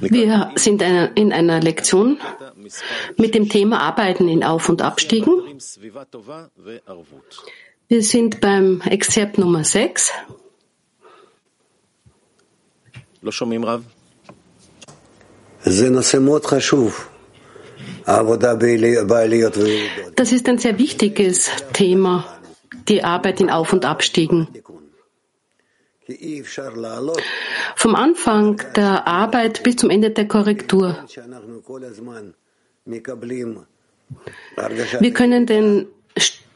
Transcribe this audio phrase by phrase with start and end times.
[0.00, 0.82] Wir sind
[1.14, 2.18] in einer Lektion
[3.16, 5.30] mit dem Thema Arbeiten in Auf- und Abstiegen.
[7.88, 10.10] Wir sind beim Exzerpt Nummer 6.
[20.16, 22.24] Das ist ein sehr wichtiges Thema,
[22.88, 24.48] die Arbeit in Auf- und Abstiegen.
[27.76, 31.04] Vom Anfang der Arbeit bis zum Ende der Korrektur.
[35.00, 35.86] Wir können den,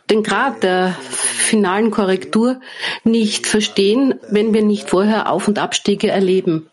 [0.09, 0.97] den Grad der
[1.53, 2.61] finalen Korrektur
[3.05, 6.71] nicht verstehen, wenn wir nicht vorher Auf- und Abstiege erleben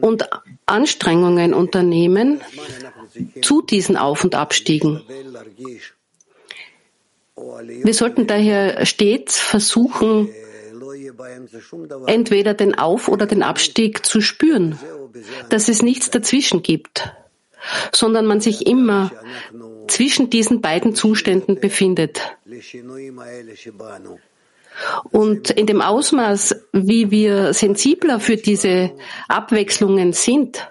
[0.00, 0.28] und
[0.66, 2.40] Anstrengungen unternehmen
[3.42, 5.02] zu diesen Auf- und Abstiegen.
[7.34, 10.28] Wir sollten daher stets versuchen,
[12.06, 14.78] entweder den Auf- oder den Abstieg zu spüren,
[15.48, 17.12] dass es nichts dazwischen gibt,
[17.92, 19.10] sondern man sich immer
[19.88, 22.20] zwischen diesen beiden Zuständen befindet.
[25.10, 28.92] Und in dem Ausmaß, wie wir sensibler für diese
[29.28, 30.68] Abwechslungen sind,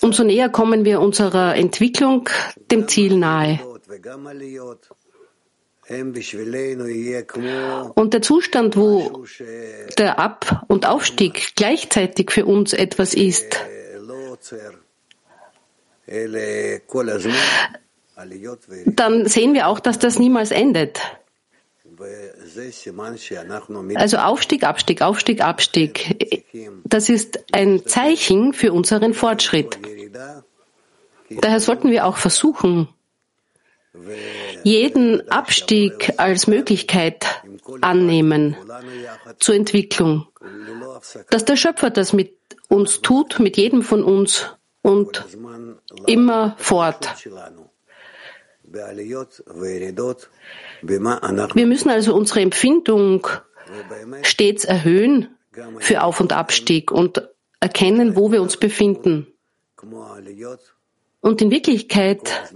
[0.00, 2.28] umso näher kommen wir unserer Entwicklung
[2.70, 3.58] dem Ziel nahe.
[7.94, 9.24] Und der Zustand, wo
[9.96, 13.56] der Ab- und Aufstieg gleichzeitig für uns etwas ist,
[18.86, 21.00] dann sehen wir auch, dass das niemals endet.
[23.96, 26.44] Also Aufstieg, Abstieg, Aufstieg, Abstieg.
[26.84, 29.78] Das ist ein Zeichen für unseren Fortschritt.
[31.30, 32.88] Daher sollten wir auch versuchen,
[34.62, 37.26] jeden Abstieg als Möglichkeit
[37.80, 38.56] annehmen
[39.38, 40.26] zur Entwicklung.
[41.30, 42.36] Dass der Schöpfer das mit
[42.68, 44.46] uns tut, mit jedem von uns
[44.82, 45.24] und
[46.06, 47.14] immer fort.
[51.54, 53.26] Wir müssen also unsere Empfindung
[54.22, 55.28] stets erhöhen
[55.78, 57.28] für Auf- und Abstieg und
[57.60, 59.26] erkennen, wo wir uns befinden.
[61.20, 62.52] Und in Wirklichkeit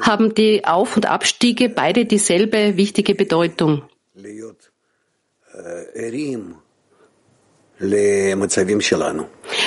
[0.00, 3.82] haben die Auf- und Abstiege beide dieselbe wichtige Bedeutung.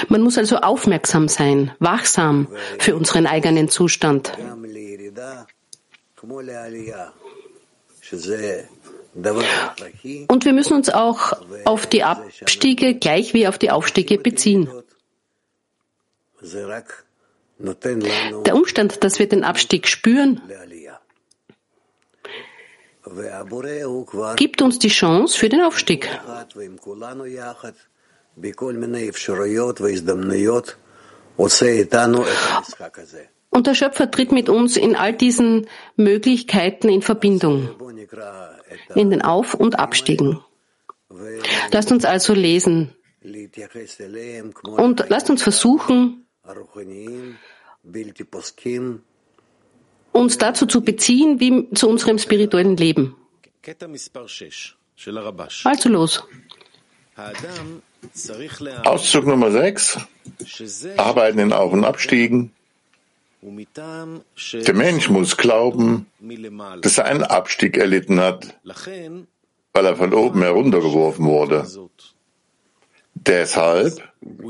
[0.09, 2.47] Man muss also aufmerksam sein, wachsam
[2.77, 4.37] für unseren eigenen Zustand.
[10.27, 11.33] Und wir müssen uns auch
[11.65, 14.69] auf die Abstiege gleich wie auf die Aufstiege beziehen.
[17.63, 20.41] Der Umstand, dass wir den Abstieg spüren,
[24.35, 26.07] gibt uns die Chance für den Aufstieg.
[33.49, 37.69] Und der Schöpfer tritt mit uns in all diesen Möglichkeiten in Verbindung,
[38.95, 40.39] in den Auf- und Abstiegen.
[41.71, 42.95] Lasst uns also lesen
[44.63, 46.25] und lasst uns versuchen,
[50.11, 53.15] uns dazu zu beziehen wie zu unserem spirituellen Leben.
[55.63, 56.23] Also los.
[58.83, 59.99] Auszug Nummer 6.
[60.97, 62.51] Arbeiten in Auf- und Abstiegen.
[63.43, 66.05] Der Mensch muss glauben,
[66.81, 68.55] dass er einen Abstieg erlitten hat,
[69.73, 71.67] weil er von oben heruntergeworfen wurde.
[73.15, 74.09] Deshalb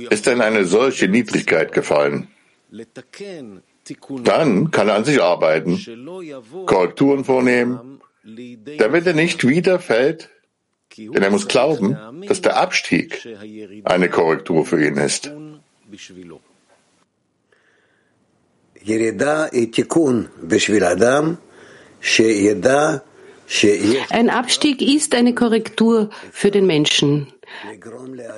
[0.09, 2.27] ist er in eine solche Niedrigkeit gefallen.
[4.23, 5.79] Dann kann er an sich arbeiten,
[6.65, 8.01] Korrekturen vornehmen,
[8.77, 10.29] damit er nicht wieder fällt,
[10.97, 13.27] denn er muss glauben, dass der Abstieg
[13.83, 15.31] eine Korrektur für ihn ist.
[24.09, 27.27] Ein Abstieg ist eine Korrektur für den Menschen.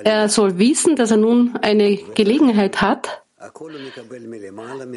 [0.02, 3.23] Er soll wissen, dass er nun eine Gelegenheit hat,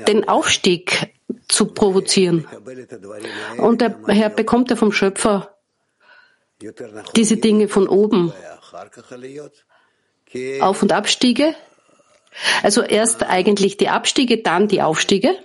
[0.07, 1.13] den Aufstieg
[1.47, 2.47] zu provozieren.
[3.57, 5.57] Und daher bekommt er vom Schöpfer
[7.15, 8.33] diese Dinge von oben.
[10.59, 11.55] Auf- und Abstiege.
[12.63, 15.35] Also erst eigentlich die Abstiege, dann die Aufstiege.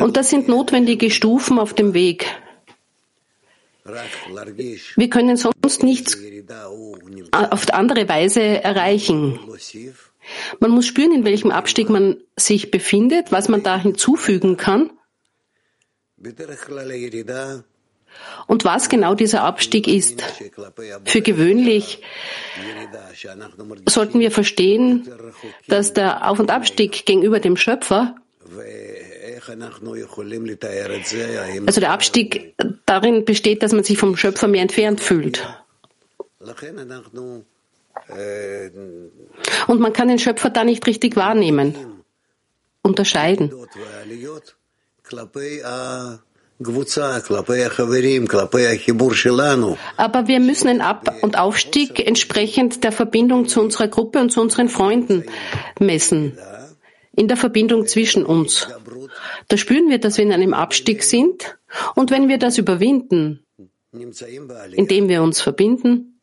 [0.00, 2.26] Und das sind notwendige Stufen auf dem Weg.
[3.84, 6.16] Wir können sonst nichts
[7.32, 9.38] auf andere Weise erreichen.
[10.58, 14.90] Man muss spüren, in welchem Abstieg man sich befindet, was man da hinzufügen kann
[18.46, 20.22] und was genau dieser Abstieg ist.
[21.04, 22.00] Für gewöhnlich
[23.86, 25.06] sollten wir verstehen,
[25.68, 28.16] dass der Auf- und Abstieg gegenüber dem Schöpfer,
[31.66, 32.54] also der Abstieg
[32.86, 35.46] darin besteht, dass man sich vom Schöpfer mehr entfernt fühlt.
[39.66, 41.74] Und man kann den Schöpfer da nicht richtig wahrnehmen,
[42.82, 43.52] unterscheiden.
[49.96, 54.40] Aber wir müssen einen Ab- und Aufstieg entsprechend der Verbindung zu unserer Gruppe und zu
[54.40, 55.24] unseren Freunden
[55.80, 56.38] messen.
[57.16, 58.68] In der Verbindung zwischen uns.
[59.48, 61.58] Da spüren wir, dass wir in einem Abstieg sind.
[61.94, 63.44] Und wenn wir das überwinden,
[63.92, 66.20] indem wir uns verbinden,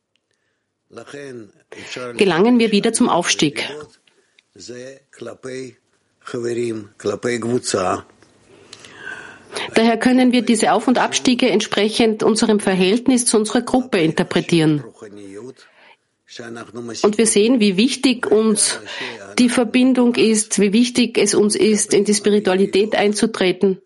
[2.18, 3.70] gelangen wir wieder zum Aufstieg.
[9.74, 14.84] Daher können wir diese Auf- und Abstiege entsprechend unserem Verhältnis zu unserer Gruppe interpretieren.
[17.04, 18.80] Und wir sehen, wie wichtig uns
[19.38, 23.82] die Verbindung ist, wie wichtig es uns ist, in die Spiritualität einzutreten.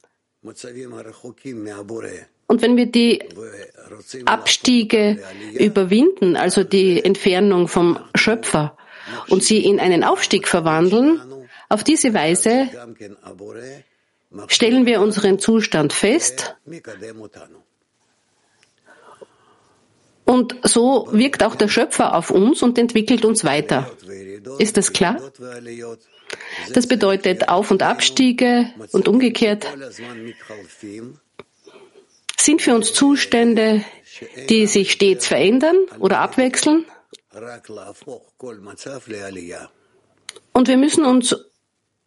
[2.48, 3.24] Und wenn wir die
[4.26, 5.20] Abstiege
[5.58, 8.78] überwinden, also die Entfernung vom Schöpfer,
[9.30, 11.22] und sie in einen Aufstieg verwandeln,
[11.70, 12.70] auf diese Weise
[14.48, 16.56] stellen wir unseren Zustand fest
[20.26, 23.90] und so wirkt auch der Schöpfer auf uns und entwickelt uns weiter.
[24.60, 25.18] Ist das klar?
[26.74, 29.68] Das bedeutet Auf- und Abstiege und umgekehrt
[32.38, 33.84] sind für uns Zustände,
[34.50, 36.86] die sich stets verändern oder abwechseln.
[40.54, 41.36] Und wir müssen uns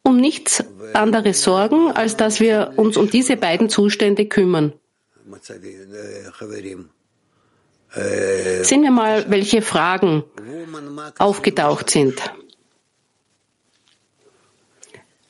[0.03, 0.65] um nichts
[0.95, 4.73] anderes sorgen, als dass wir uns um diese beiden Zustände kümmern.
[7.91, 10.25] Sehen wir mal, welche Fragen
[11.19, 12.21] aufgetaucht sind.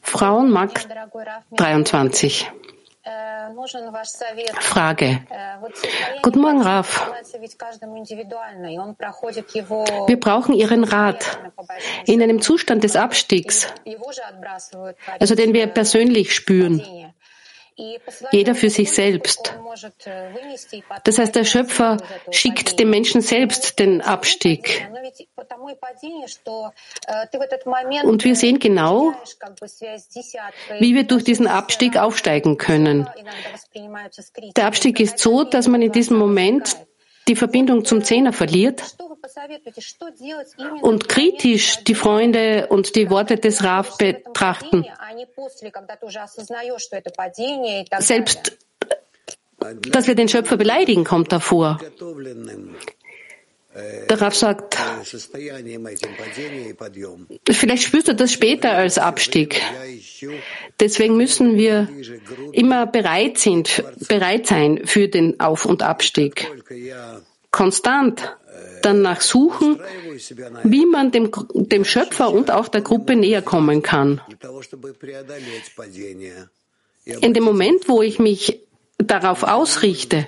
[0.02, 0.88] Frauenmarkt
[1.52, 2.50] 23.
[4.60, 5.20] Frage.
[6.22, 7.10] Guten Morgen, Raf.
[10.06, 11.38] Wir brauchen Ihren Rat.
[12.06, 13.66] In einem Zustand des Abstiegs,
[15.19, 16.82] also den wir persönlich spüren,
[18.33, 19.55] jeder für sich selbst.
[21.05, 21.97] Das heißt, der Schöpfer
[22.31, 24.89] schickt dem Menschen selbst den Abstieg.
[28.03, 29.13] Und wir sehen genau,
[30.79, 33.09] wie wir durch diesen Abstieg aufsteigen können.
[34.57, 36.77] Der Abstieg ist so, dass man in diesem Moment
[37.29, 38.97] die Verbindung zum Zehner verliert
[40.81, 44.85] und kritisch die Freunde und die Worte des Raf betrachten.
[47.99, 48.59] Selbst,
[49.93, 51.79] dass wir den Schöpfer beleidigen, kommt davor.
[54.09, 54.77] Der Rav sagt,
[57.51, 59.63] vielleicht spürst du das später als Abstieg.
[60.81, 61.89] Deswegen müssen wir
[62.53, 66.47] immer bereit, sind, bereit sein für den Auf- und Abstieg.
[67.51, 68.37] Konstant
[68.83, 69.81] danach suchen,
[70.65, 74.21] wie man dem, dem Schöpfer und auch der Gruppe näher kommen kann.
[77.05, 78.61] In dem Moment, wo ich mich
[78.99, 80.27] darauf ausrichte,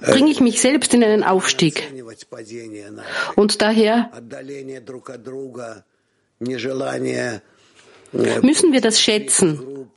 [0.00, 1.82] bringe ich mich selbst in einen Aufstieg.
[3.36, 4.10] Und daher
[8.42, 9.88] müssen wir das schätzen.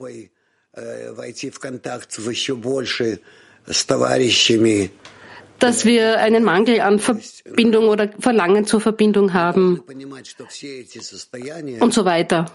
[5.60, 9.84] Dass wir einen Mangel an Verbindung oder Verlangen zur Verbindung haben
[11.80, 12.46] und so weiter.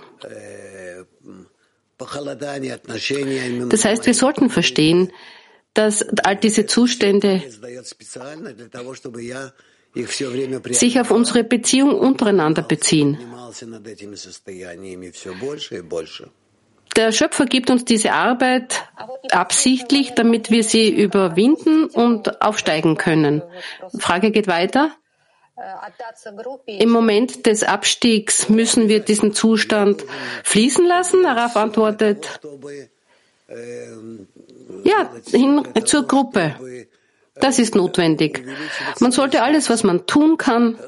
[3.68, 5.12] Das heißt, wir sollten verstehen,
[5.74, 7.42] dass all diese Zustände
[10.70, 13.18] sich auf unsere Beziehung untereinander beziehen.
[16.96, 18.88] Der Schöpfer gibt uns diese Arbeit
[19.30, 23.42] absichtlich, damit wir sie überwinden und aufsteigen können.
[23.98, 24.94] Frage geht weiter.
[26.66, 30.04] Im Moment des Abstiegs müssen wir diesen Zustand
[30.42, 31.24] fließen lassen.
[31.26, 32.40] Araf antwortet,
[34.84, 36.56] ja, hin zur Gruppe.
[37.34, 38.44] Das ist notwendig.
[39.00, 40.78] Man sollte alles, was man tun kann,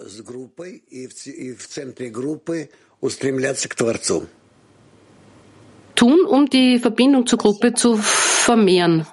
[5.96, 9.06] tun, um die Verbindung zur Gruppe zu vermehren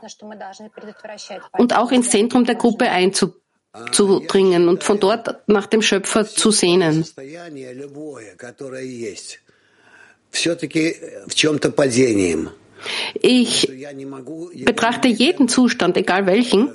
[1.57, 2.89] und auch ins Zentrum der Gruppe
[3.73, 7.05] einzudringen und von dort nach dem Schöpfer zu sehnen.
[13.13, 13.71] Ich
[14.65, 16.71] betrachte jeden Zustand, egal welchen,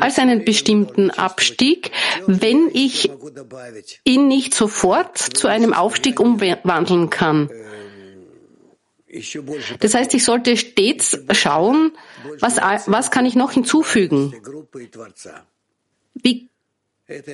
[0.00, 1.90] als einen bestimmten Abstieg,
[2.26, 3.10] wenn ich
[4.04, 7.50] ihn nicht sofort zu einem Aufstieg umwandeln kann.
[9.80, 11.92] Das heißt, ich sollte stets schauen,
[12.40, 14.34] was, was kann ich noch hinzufügen?
[16.14, 16.48] Wie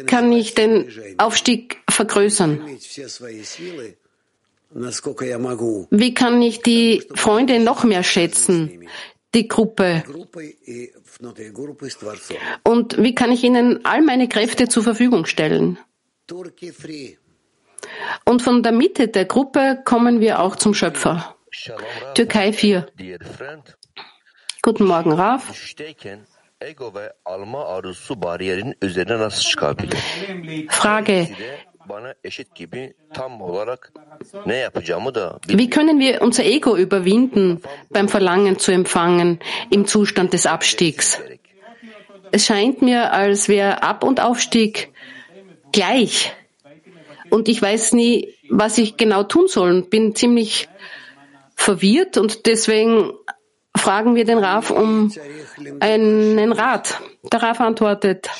[0.06, 0.88] kann ich den
[1.18, 2.78] Aufstieg vergrößern?
[5.90, 8.88] Wie kann ich die Freunde noch mehr schätzen,
[9.34, 10.04] die Gruppe?
[12.62, 15.78] Und wie kann ich ihnen all meine Kräfte zur Verfügung stellen?
[18.24, 21.36] Und von der Mitte der Gruppe kommen wir auch zum Schöpfer.
[22.14, 22.86] Türkei 4.
[24.62, 25.54] Guten Morgen, Raf.
[30.68, 31.28] Frage.
[35.46, 39.38] Wie können wir unser Ego überwinden beim Verlangen zu empfangen
[39.70, 41.20] im Zustand des Abstiegs?
[42.32, 44.92] Es scheint mir, als wäre Ab- und Aufstieg
[45.72, 46.32] gleich.
[47.30, 49.82] Und ich weiß nie, was ich genau tun soll.
[49.82, 50.68] Bin ziemlich
[51.54, 53.12] verwirrt und deswegen
[53.76, 55.12] fragen wir den Raf um
[55.80, 57.00] einen Rat.
[57.32, 58.30] Der Raf antwortet,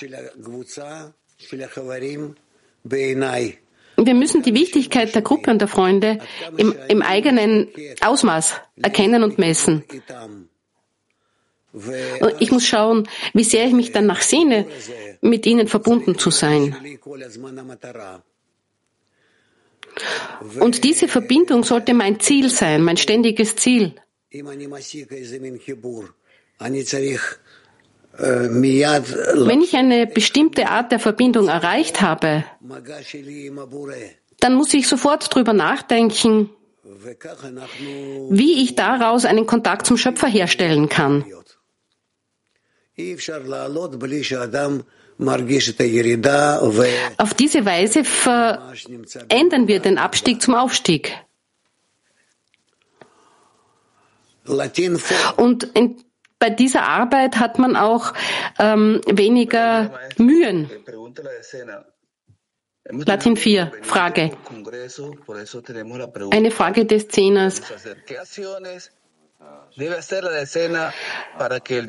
[3.97, 6.19] wir müssen die Wichtigkeit der Gruppe und der Freunde
[6.57, 7.69] im, im eigenen
[8.01, 9.85] Ausmaß erkennen und messen.
[12.39, 14.67] Ich muss schauen, wie sehr ich mich danach sehne,
[15.21, 16.77] mit ihnen verbunden zu sein.
[20.61, 23.95] Und diese Verbindung sollte mein Ziel sein, mein ständiges Ziel.
[28.17, 32.45] Wenn ich eine bestimmte Art der Verbindung erreicht habe,
[34.41, 36.51] dann muss ich sofort darüber nachdenken,
[38.31, 41.25] wie ich daraus einen Kontakt zum Schöpfer herstellen kann.
[47.19, 51.13] Auf diese Weise verändern wir den Abstieg zum Aufstieg.
[55.37, 56.05] Und in
[56.45, 58.13] bei dieser Arbeit hat man auch
[58.59, 60.69] ähm, weniger Mühen.
[63.07, 64.31] Latin 4, Frage.
[66.31, 67.63] Eine Frage des Zehners.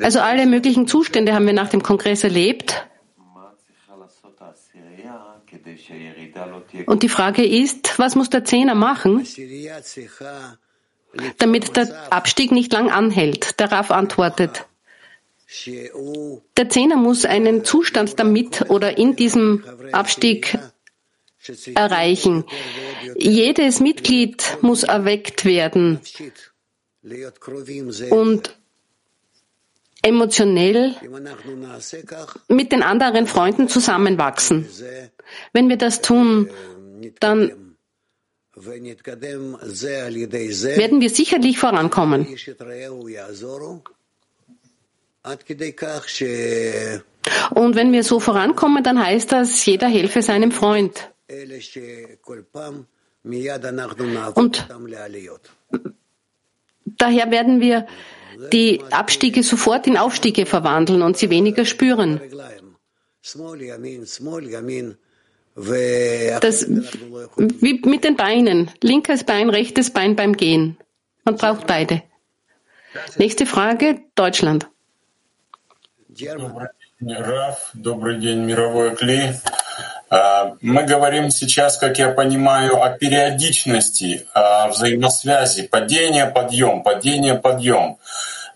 [0.02, 2.88] Also alle möglichen Zustände haben wir nach dem Kongress erlebt.
[6.86, 9.26] Und die Frage ist, was muss der Zehner machen,
[11.38, 13.60] damit der Abstieg nicht lang anhält.
[13.60, 14.66] Der Raff antwortet,
[16.58, 20.58] der Zehner muss einen Zustand damit oder in diesem Abstieg
[21.76, 22.44] erreichen.
[23.18, 26.00] Jedes Mitglied muss erweckt werden
[28.10, 28.58] und
[30.06, 30.96] emotionell
[32.48, 34.68] mit den anderen Freunden zusammenwachsen.
[35.52, 36.50] Wenn wir das tun,
[37.20, 37.76] dann
[38.56, 38.96] werden
[41.02, 42.28] wir sicherlich vorankommen.
[47.52, 51.10] Und wenn wir so vorankommen, dann heißt das, jeder helfe seinem Freund.
[54.36, 54.68] Und
[56.86, 57.88] daher werden wir
[58.53, 62.21] die Abstiege sofort in Aufstiege verwandeln und sie weniger spüren.
[66.41, 68.71] Das, wie mit den Beinen.
[68.83, 70.79] Linkes Bein, rechtes Bein beim Gehen.
[71.25, 72.03] Man braucht beide.
[73.19, 74.69] Nächste Frage, Deutschland.
[77.03, 79.33] Раф, добрый день, мировой клей.
[80.10, 87.98] Мы говорим сейчас, как я понимаю, о периодичности о взаимосвязи, падение, подъем, падение, подъем.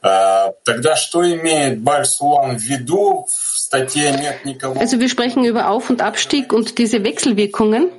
[0.01, 3.27] Тогда что имеет Бальсулан в виду
[3.71, 7.91] also wir sprechen über Auf- und Abstieg und diese Wechselwirkungen.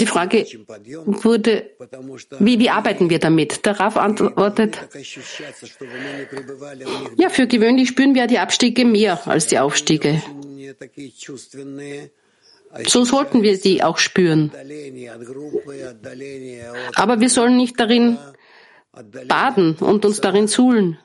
[0.00, 0.46] Die Frage
[1.06, 1.70] wurde,
[2.40, 3.64] wie, wie arbeiten wir damit?
[3.64, 4.78] Der Raff antwortet,
[7.16, 10.22] ja, für gewöhnlich spüren wir die Abstiege mehr als die Aufstiege.
[12.86, 14.50] So sollten wir sie auch spüren.
[16.96, 18.18] Aber wir sollen nicht darin
[19.28, 20.98] baden und uns darin suhlen.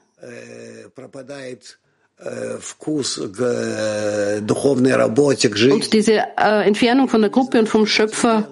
[5.74, 8.48] Und diese äh, Entfernung von der Gruppe und vom Schöpfer.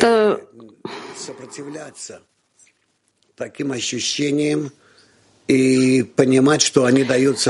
[0.00, 0.38] Da,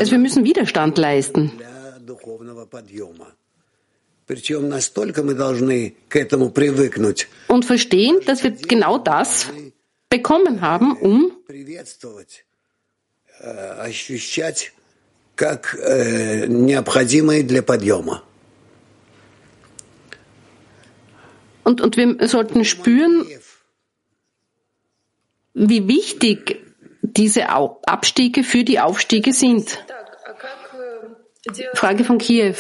[0.00, 1.52] also wir müssen Widerstand leisten.
[7.47, 9.47] Und verstehen, dass wir genau das
[10.09, 11.31] bekommen haben, um
[15.35, 15.77] как
[16.47, 18.24] необходимые для подъема.
[21.63, 23.25] Und, und wir sollten spüren,
[25.53, 26.62] wie wichtig
[27.01, 29.83] diese Abstiege für die Aufstiege sind.
[31.74, 32.55] Frage von Kiew.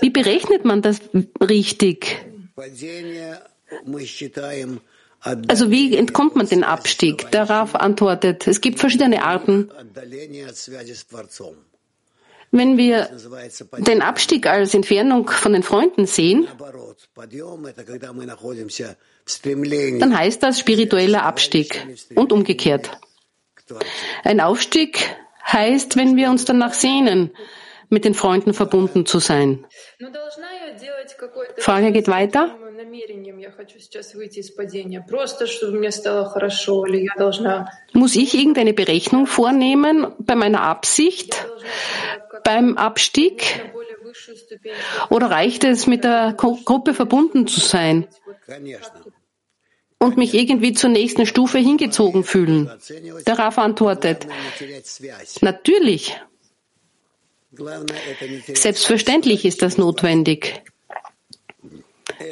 [0.00, 1.00] Wie berechnet man das
[1.40, 2.26] richtig?
[5.48, 7.30] Also wie entkommt man den Abstieg?
[7.30, 9.70] Darauf antwortet, es gibt verschiedene Arten.
[12.50, 13.10] Wenn wir
[13.78, 16.48] den Abstieg als Entfernung von den Freunden sehen,
[20.00, 22.98] dann heißt das spiritueller Abstieg und umgekehrt.
[24.24, 27.30] Ein Aufstieg heißt, wenn wir uns danach sehnen,
[27.90, 29.64] mit den Freunden verbunden zu sein.
[31.56, 32.54] Frage geht weiter.
[37.92, 41.46] Muss ich irgendeine Berechnung vornehmen bei meiner Absicht
[42.44, 43.62] beim Abstieg?
[45.10, 48.06] Oder reicht es, mit der Gruppe verbunden zu sein
[49.98, 52.70] und mich irgendwie zur nächsten Stufe hingezogen fühlen?
[53.26, 54.26] Der Raf antwortet,
[55.40, 56.16] natürlich.
[58.54, 60.62] Selbstverständlich ist das notwendig.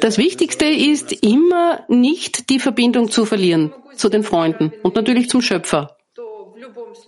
[0.01, 5.41] Das Wichtigste ist immer nicht die Verbindung zu verlieren zu den Freunden und natürlich zum
[5.41, 5.97] Schöpfer.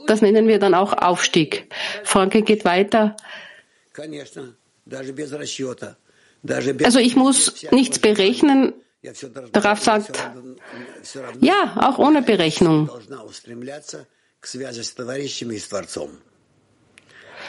[0.07, 1.69] Das nennen wir dann auch Aufstieg.
[2.03, 3.15] Franke geht weiter.
[6.83, 8.73] Also ich muss nichts berechnen.
[9.53, 10.11] Darauf sagt,
[11.39, 12.89] ja, auch ohne Berechnung.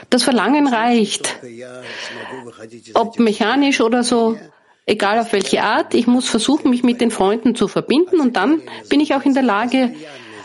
[0.08, 1.36] Das Verlangen reicht.
[2.94, 4.38] Ob mechanisch oder so,
[4.86, 8.62] egal auf welche Art, ich muss versuchen, mich mit den Freunden zu verbinden und dann
[8.88, 9.94] bin ich auch in der Lage,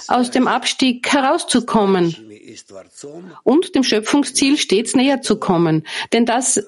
[0.07, 2.15] aus dem Abstieg herauszukommen
[3.43, 5.85] und dem Schöpfungsziel stets näher zu kommen.
[6.13, 6.63] Denn das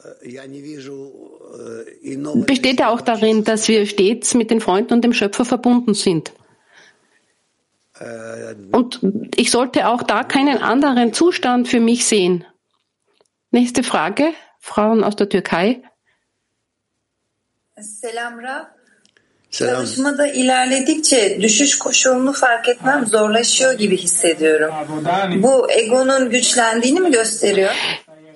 [2.45, 6.33] besteht ja auch darin, dass wir stets mit den Freunden und dem Schöpfer verbunden sind.
[8.71, 8.99] Und
[9.35, 12.45] ich sollte auch da keinen anderen Zustand für mich sehen.
[13.51, 15.81] Nächste Frage, Frauen aus der Türkei.
[17.79, 18.39] Selam.
[19.51, 24.73] Çalışmada ilerledikçe düşüş koşulunu fark etmem zorlaşıyor gibi hissediyorum.
[25.43, 27.71] Bu egonun güçlendiğini mi gösteriyor?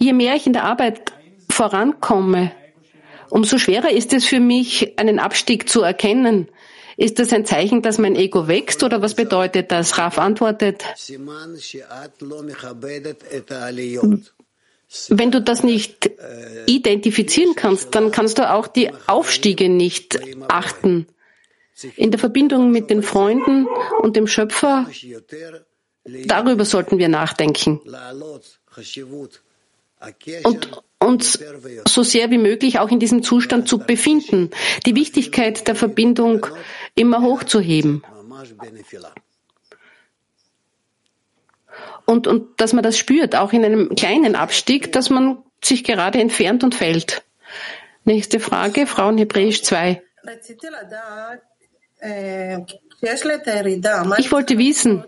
[0.02, 0.98] Je mehr ich in der Arbeit
[1.60, 2.52] vorankomme,
[3.32, 6.48] umso schwerer ist es für mich, einen Abstieg zu erkennen.
[6.98, 9.98] Ist das ein Zeichen, dass mein Ego wächst oder was bedeutet das?
[9.98, 10.84] Raf antwortet,
[15.08, 16.12] wenn du das nicht
[16.68, 21.08] identifizieren kannst, dann kannst du auch die Aufstiege nicht achten.
[21.96, 23.68] In der Verbindung mit den Freunden
[24.02, 24.86] und dem Schöpfer,
[26.26, 27.80] darüber sollten wir nachdenken.
[30.44, 31.40] Und uns
[31.88, 34.52] so sehr wie möglich auch in diesem Zustand zu befinden,
[34.86, 36.46] die Wichtigkeit der Verbindung
[36.96, 38.04] immer hochzuheben.
[42.06, 46.20] und, und dass man das spürt, auch in einem kleinen Abstieg, dass man sich gerade
[46.20, 47.24] entfernt und fällt.
[48.04, 50.02] Nächste Frage, Frauen Hebräisch 2.
[54.18, 55.06] Ich wollte wissen,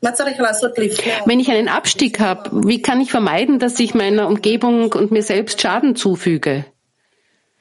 [0.00, 5.22] wenn ich einen Abstieg habe, wie kann ich vermeiden, dass ich meiner Umgebung und mir
[5.22, 6.64] selbst Schaden zufüge?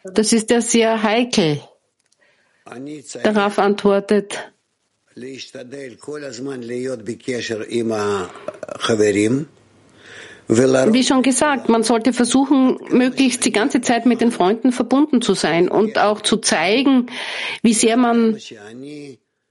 [0.03, 1.59] Das ist ja sehr heikel.
[3.23, 4.51] Darauf antwortet,
[10.47, 15.33] wie schon gesagt, man sollte versuchen, möglichst die ganze Zeit mit den Freunden verbunden zu
[15.33, 17.07] sein und auch zu zeigen,
[17.63, 18.37] wie sehr man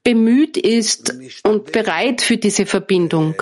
[0.04, 3.34] bemüht ist und bereit für diese Verbindung.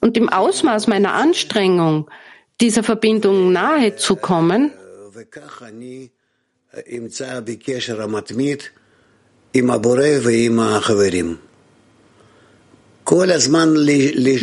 [0.00, 2.10] Und im Ausmaß meiner Anstrengung,
[2.60, 4.72] dieser Verbindung nahe zu kommen,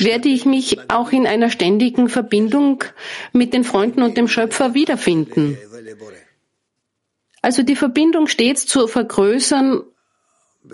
[0.06, 2.84] werde ich mich auch in einer ständigen Verbindung
[3.34, 5.58] mit den Freunden und dem Schöpfer wiederfinden.
[7.43, 9.85] Also die Verbindung stets zu vergrößern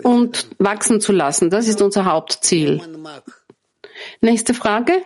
[0.03, 2.81] und wachsen zu lassen, das ist unser Hauptziel.
[4.21, 5.03] Nächste Frage.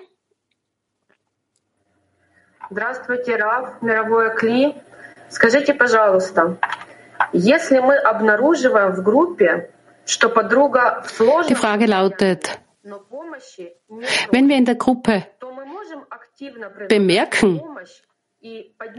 [2.72, 4.76] Здравствуйте, Раф, мировое Кли.
[5.30, 6.58] Скажите, пожалуйста,
[7.34, 9.72] если мы обнаруживаем в группе,
[10.06, 11.48] что подруга в сложном...
[11.48, 12.60] Die Frage lautet,
[14.32, 15.26] wenn wir in der Gruppe
[16.88, 17.62] bemerken,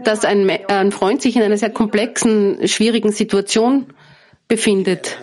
[0.02, 3.92] dass ein, ein Freund sich in einer sehr komplexen, schwierigen Situation
[4.48, 5.18] befindet.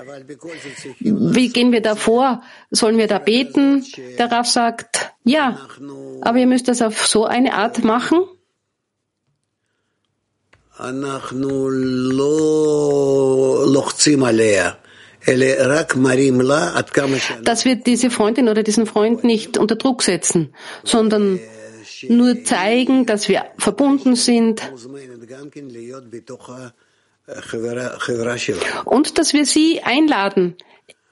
[0.99, 2.41] Wie gehen wir da vor?
[2.71, 3.85] Sollen wir da beten?
[4.17, 5.57] Der Raff sagt, ja,
[6.21, 8.25] aber ihr müsst das auf so eine Art machen.
[17.43, 21.39] Dass wir diese Freundin oder diesen Freund nicht unter Druck setzen, sondern
[22.09, 24.61] nur zeigen, dass wir verbunden sind
[28.85, 30.55] und dass wir sie einladen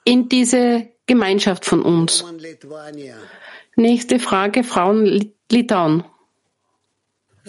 [0.04, 2.24] in diese Gemeinschaft von uns.
[3.76, 6.04] Nächste Frage, Frauen Litauen.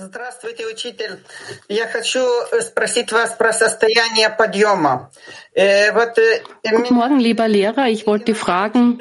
[0.00, 1.24] Здравствуйте, учитель.
[1.68, 2.20] Я хочу
[2.60, 5.10] спросить вас про состояние подъема.
[5.56, 7.88] Guten Morgen, lieber Lehrer.
[7.88, 9.00] Ich wollte fragen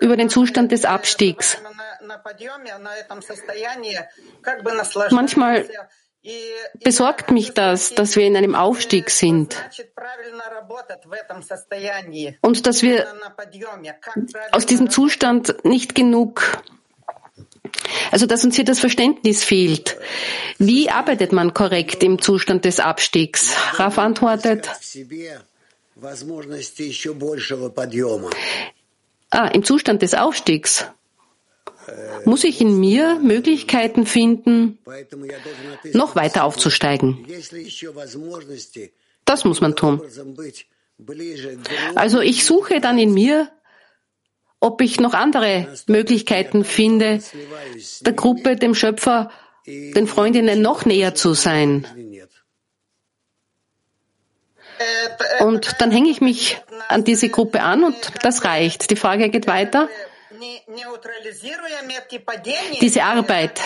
[0.00, 1.56] über den Zustand des Abstiegs.
[5.10, 5.68] Manchmal
[6.82, 9.56] besorgt mich das, dass wir in einem Aufstieg sind
[12.42, 13.06] und dass wir
[14.50, 16.42] aus diesem Zustand nicht genug
[18.11, 19.97] also, dass uns hier das Verständnis fehlt.
[20.57, 23.55] Wie arbeitet man korrekt im Zustand des Abstiegs?
[23.73, 24.69] Raf antwortet,
[29.31, 30.85] ah, im Zustand des Aufstiegs
[32.25, 34.77] muss ich in mir Möglichkeiten finden,
[35.93, 37.25] noch weiter aufzusteigen.
[39.25, 40.01] Das muss man tun.
[41.95, 43.49] Also ich suche dann in mir
[44.63, 47.19] ob ich noch andere Möglichkeiten finde,
[48.01, 49.29] der Gruppe, dem Schöpfer,
[49.67, 51.85] den Freundinnen noch näher zu sein.
[55.41, 58.89] Und dann hänge ich mich an diese Gruppe an und das reicht.
[58.89, 59.89] Die Frage geht weiter.
[62.81, 63.61] Diese Arbeit.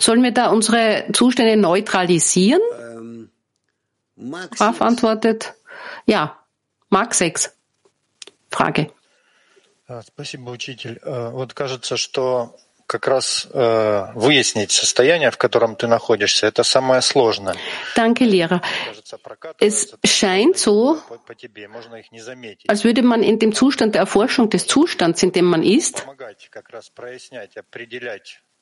[0.00, 2.60] Sollen wir da unsere Zustände neutralisieren?
[4.15, 5.53] Graf antwortet,
[6.05, 6.37] ja,
[6.89, 7.53] Mark 6.
[8.49, 8.91] Frage.
[10.05, 10.99] Спасибо, учитель.
[11.03, 12.55] Вот кажется, что
[12.87, 17.55] как раз äh, выяснить состояние, в котором ты находишься, это самое сложное.
[17.95, 18.61] Danke, Lehrer.
[19.59, 20.97] Es scheint so,
[22.67, 26.05] als würde man in dem Zustand der Erforschung des Zustands, in dem man ist,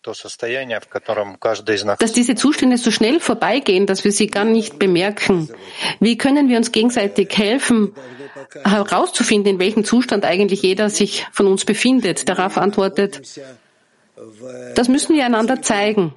[0.03, 5.49] dass diese Zustände so schnell vorbeigehen, dass wir sie gar nicht bemerken.
[6.01, 7.95] Wie können wir uns gegenseitig helfen,
[8.65, 12.29] herauszufinden, in welchem Zustand eigentlich jeder sich von uns befindet?
[12.29, 13.21] Darauf antwortet,
[14.75, 16.15] das müssen wir einander zeigen.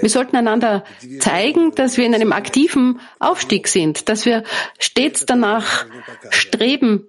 [0.00, 0.84] Wir sollten einander
[1.20, 4.44] zeigen, dass wir in einem aktiven Aufstieg sind, dass wir
[4.78, 5.86] stets danach
[6.30, 7.08] streben,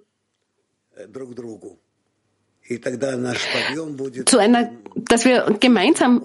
[4.24, 6.22] zu einer, dass wir gemeinsam,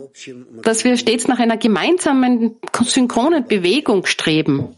[0.61, 4.75] dass wir stets nach einer gemeinsamen synchronen Bewegung streben,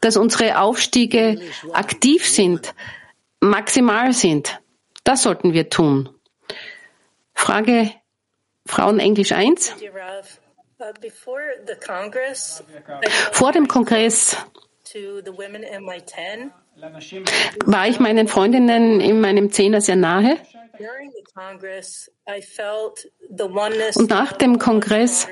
[0.00, 1.40] dass unsere Aufstiege
[1.72, 2.74] aktiv sind,
[3.40, 4.60] maximal sind.
[5.02, 6.08] Das sollten wir tun.
[7.34, 7.90] Frage
[8.66, 9.74] Frauen Englisch 1.
[13.32, 14.36] Vor dem Kongress
[17.66, 20.36] war ich meinen Freundinnen in meinem Zehner sehr nahe.
[23.94, 25.28] Und nach dem Kongress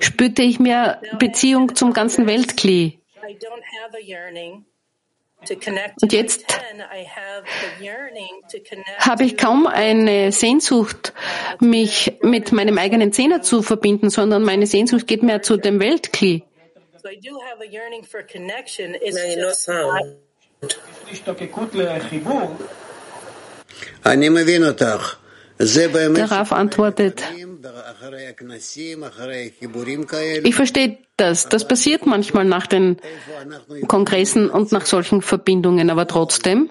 [0.00, 3.00] spürte ich mehr Beziehung zum ganzen Weltkli.
[6.00, 6.44] Und jetzt
[8.98, 11.12] habe ich kaum eine Sehnsucht,
[11.60, 16.44] mich mit meinem eigenen Zehner zu verbinden, sondern meine Sehnsucht geht mehr zu dem Weltkli.
[26.14, 27.22] Der Raf antwortet,
[30.44, 31.48] ich verstehe das.
[31.48, 32.98] Das passiert manchmal nach den
[33.88, 36.70] Kongressen und nach solchen Verbindungen, aber trotzdem?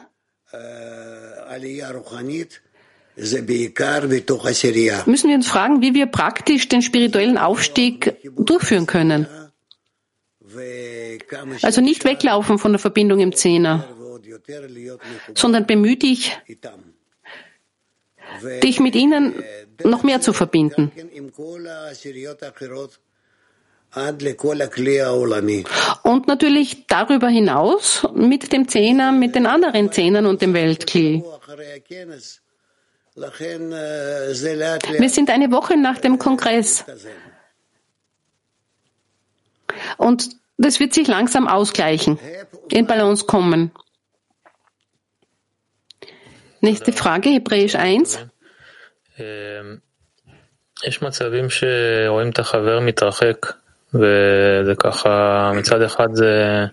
[5.08, 9.28] müssen wir uns fragen, wie wir praktisch den spirituellen Aufstieg durchführen können.
[11.62, 13.88] Also nicht weglaufen von der Verbindung im Zehner,
[15.34, 16.38] sondern bemühe dich,
[18.64, 19.34] dich mit ihnen
[19.84, 20.92] noch mehr zu verbinden.
[26.04, 31.24] Und natürlich darüber hinaus mit dem Zehner, mit den anderen Zehnern und dem Weltkli.
[35.00, 36.84] Wir sind eine Woche nach dem Kongress.
[39.98, 42.19] Und das wird sich langsam ausgleichen,
[42.71, 43.71] in Balance kommen.
[46.61, 48.27] Nächste Frage, Hebräisch 1.
[50.87, 53.53] יש מצבים שרואים את החבר מתרחק,
[53.95, 56.65] וזה ככה, מצד אחד זה...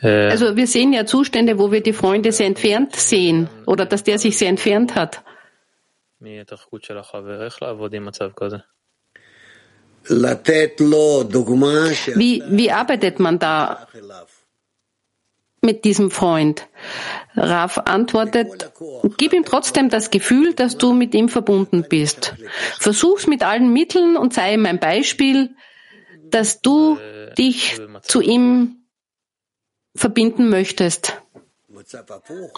[0.00, 4.18] Also wir sehen ja Zustände, wo wir die Freunde sehr entfernt sehen oder dass der
[4.20, 5.22] sich sehr entfernt hat.
[12.15, 13.87] Wie, wie arbeitet man da
[15.61, 16.67] mit diesem Freund?
[17.35, 18.71] Raf antwortet,
[19.17, 22.35] gib ihm trotzdem das Gefühl, dass du mit ihm verbunden bist.
[22.79, 25.55] Versuch's mit allen Mitteln und sei ihm ein Beispiel,
[26.29, 26.97] dass du
[27.37, 28.83] dich zu ihm
[29.95, 31.21] verbinden möchtest.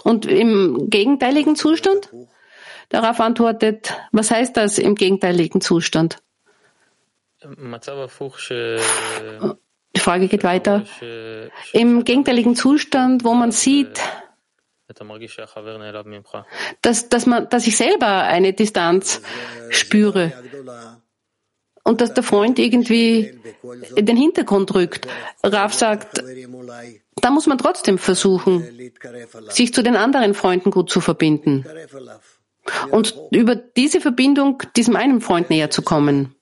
[0.02, 2.10] Und im gegenteiligen Zustand?
[2.88, 6.18] Darauf antwortet, was heißt das im gegenteiligen Zustand?
[9.94, 10.84] Die Frage geht weiter.
[11.72, 14.00] Im gegenteiligen Zustand, wo man sieht,
[16.82, 19.20] dass, dass, man, dass ich selber eine Distanz
[19.70, 20.32] spüre.
[21.82, 23.38] Und dass der Freund irgendwie
[23.94, 25.06] in den Hintergrund rückt.
[25.42, 26.22] Raf sagt,
[27.14, 28.92] da muss man trotzdem versuchen,
[29.48, 31.64] sich zu den anderen Freunden gut zu verbinden.
[32.90, 36.35] Und über diese Verbindung diesem einen Freund näher zu kommen.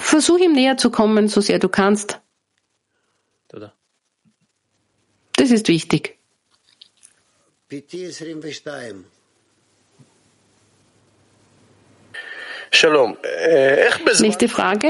[0.00, 2.20] Versuch ihm näher zu kommen, so sehr du kannst.
[5.36, 6.18] Das ist wichtig.
[14.20, 14.88] Nächste Frage.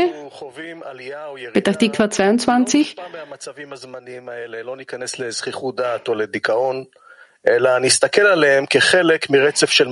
[1.53, 2.97] Petach Tikva 22.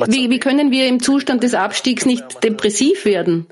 [0.08, 3.46] Wie, wie können wir im Zustand des Abstiegs nicht depressiv werden?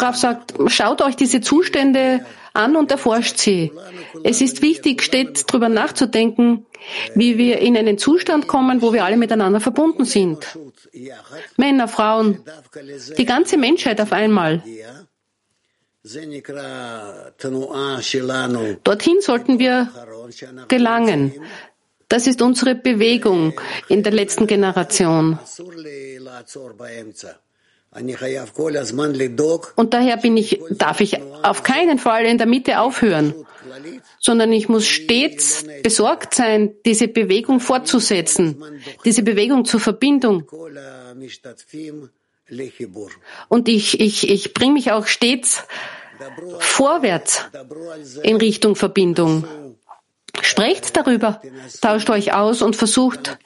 [0.00, 3.70] Rav sagt, schaut euch diese Zustände an und erforscht sie.
[4.22, 6.66] Es ist wichtig, stets darüber nachzudenken,
[7.14, 10.58] wie wir in einen Zustand kommen, wo wir alle miteinander verbunden sind.
[11.56, 12.42] Männer, Frauen,
[13.18, 14.62] die ganze Menschheit auf einmal.
[18.84, 19.88] Dorthin sollten wir
[20.68, 21.32] gelangen.
[22.14, 23.54] Das ist unsere Bewegung
[23.88, 25.36] in der letzten Generation.
[29.76, 33.34] Und daher bin ich, darf ich auf keinen Fall in der Mitte aufhören,
[34.20, 38.62] sondern ich muss stets besorgt sein, diese Bewegung fortzusetzen,
[39.04, 40.44] diese Bewegung zur Verbindung.
[43.48, 45.64] Und ich, ich, ich bringe mich auch stets
[46.60, 47.44] vorwärts
[48.22, 49.48] in Richtung Verbindung.
[50.42, 51.40] Sprecht darüber,
[51.80, 53.38] tauscht euch aus und versucht,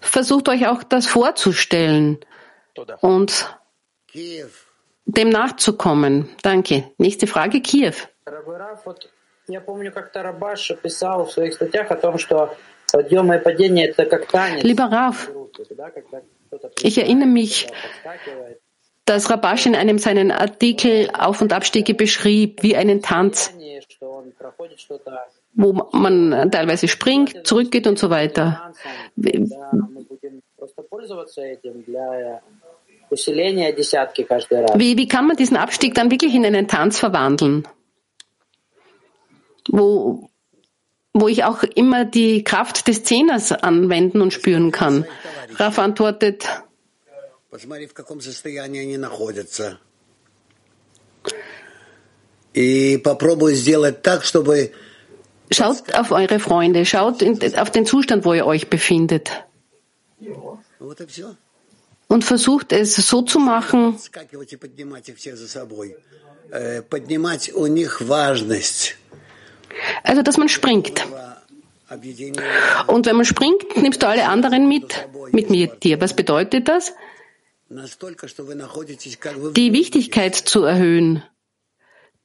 [0.00, 2.18] Versucht euch auch das vorzustellen
[3.00, 3.58] und
[5.06, 6.28] dem nachzukommen.
[6.42, 6.90] Danke.
[6.98, 7.94] Nächste Frage, Kiew.
[14.62, 15.30] Lieber Raf,
[16.82, 17.66] ich erinnere mich,
[19.06, 23.52] dass Rabash in einem seiner Artikel Auf- und Abstiege beschrieb wie einen Tanz,
[25.54, 28.72] wo man teilweise springt, zurückgeht und so weiter.
[34.74, 37.68] Wie, wie kann man diesen Abstieg dann wirklich in einen Tanz verwandeln?
[39.68, 40.28] Wo,
[41.12, 45.06] wo ich auch immer die Kraft des Zehners anwenden und spüren kann.
[45.54, 46.46] Raff antwortet,
[55.50, 59.30] Schaut auf eure Freunde, schaut in, auf den Zustand, wo ihr euch befindet.
[62.08, 63.98] Und versucht es so zu machen,
[70.02, 71.04] also dass man springt.
[71.88, 76.00] Und wenn man springt, nimmst du alle anderen mit, mit mir, dir.
[76.00, 76.92] Was bedeutet das?
[77.68, 77.82] Die
[79.72, 81.22] Wichtigkeit zu erhöhen,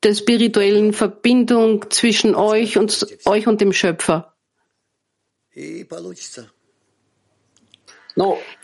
[0.04, 4.36] der spirituellen Verbindung zwischen euch und euch und dem Schöpfer.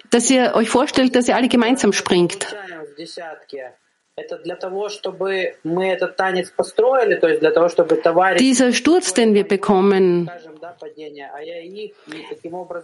[0.09, 2.55] Dass ihr euch vorstellt, dass ihr alle gemeinsam springt.
[8.39, 10.31] Dieser Sturz, den wir bekommen,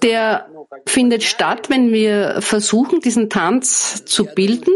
[0.03, 0.47] der
[0.85, 4.73] findet statt, wenn wir versuchen, diesen Tanz zu bilden,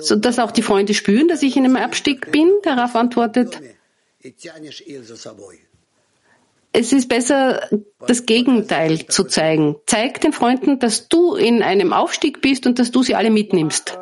[0.00, 2.52] sodass auch die Freunde spüren, dass ich in einem Abstieg bin.
[2.62, 3.58] Darauf antwortet,
[6.72, 7.68] es ist besser,
[8.06, 9.76] das Gegenteil zu zeigen.
[9.86, 13.98] Zeig den Freunden, dass du in einem Aufstieg bist und dass du sie alle mitnimmst.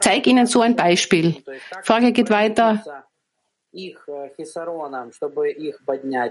[0.00, 1.42] Zeig ihnen so ein Beispiel.
[1.82, 2.84] Frage geht weiter.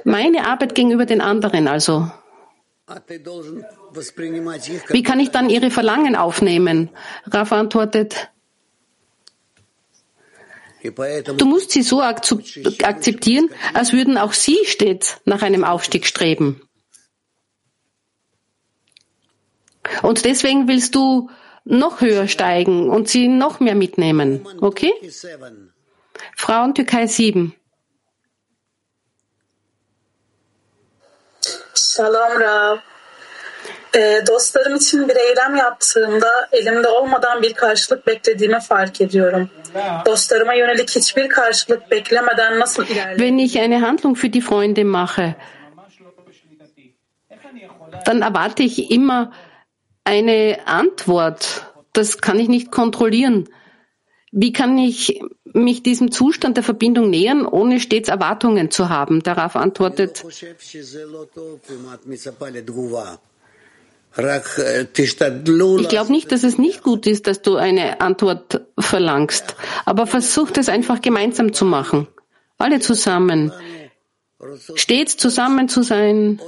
[0.03, 2.11] Meine Arbeit gegenüber den anderen also.
[4.89, 6.89] Wie kann ich dann ihre Verlangen aufnehmen?
[7.25, 8.29] Raf antwortet,
[11.37, 16.61] Du musst sie so akzeptieren, als würden auch sie stets nach einem Aufstieg streben.
[20.01, 21.29] Und deswegen willst du
[21.69, 24.45] noch höher steigen und sie noch mehr mitnehmen.
[24.61, 24.93] Okay?
[26.35, 27.51] Frauen Türkei 7.
[31.75, 32.77] Shalom Rav.
[33.95, 39.49] E, dostlarım için bir eylem yaptığımda elimde olmadan bir karşılık beklediğimi fark ediyorum.
[40.05, 43.17] Dostlarıma yönelik hiçbir karşılık beklemeden nasıl ilerleyebilirim?
[43.17, 45.35] Wenn ich eine Handlung für die Freunde mache,
[48.05, 49.33] dann erwarte ich immer
[50.07, 51.65] eine Antwort.
[51.91, 53.49] Das kann ich nicht kontrollieren.
[54.31, 55.21] Wie kann ich
[55.53, 59.21] mich diesem Zustand der Verbindung nähern, ohne stets Erwartungen zu haben?
[59.21, 60.73] Darauf antwortet, ich
[65.89, 70.69] glaube nicht, dass es nicht gut ist, dass du eine Antwort verlangst, aber versuch es
[70.69, 72.07] einfach gemeinsam zu machen.
[72.57, 73.51] Alle zusammen
[74.75, 76.39] stets zusammen zu sein,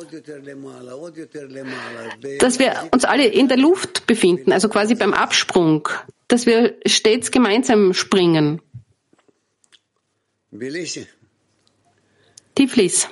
[2.39, 5.89] dass wir uns alle in der Luft befinden, also quasi beim Absprung,
[6.28, 8.62] dass wir stets gemeinsam springen.
[12.56, 13.08] Tiflis.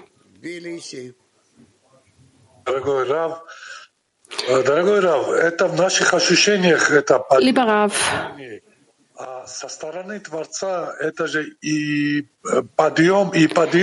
[7.40, 7.94] Lieber Rav,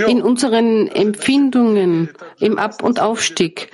[0.07, 3.71] in unseren Empfindungen im Ab- und Aufstieg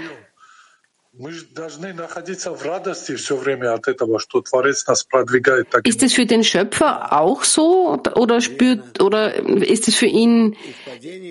[5.84, 10.56] ist es für den Schöpfer auch so oder spürt oder ist es für ihn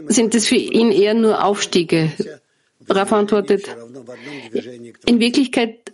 [0.06, 2.12] sind es für ihn eher nur Aufstiege?
[2.88, 3.68] Rafa antwortet,
[5.06, 5.92] in Wirklichkeit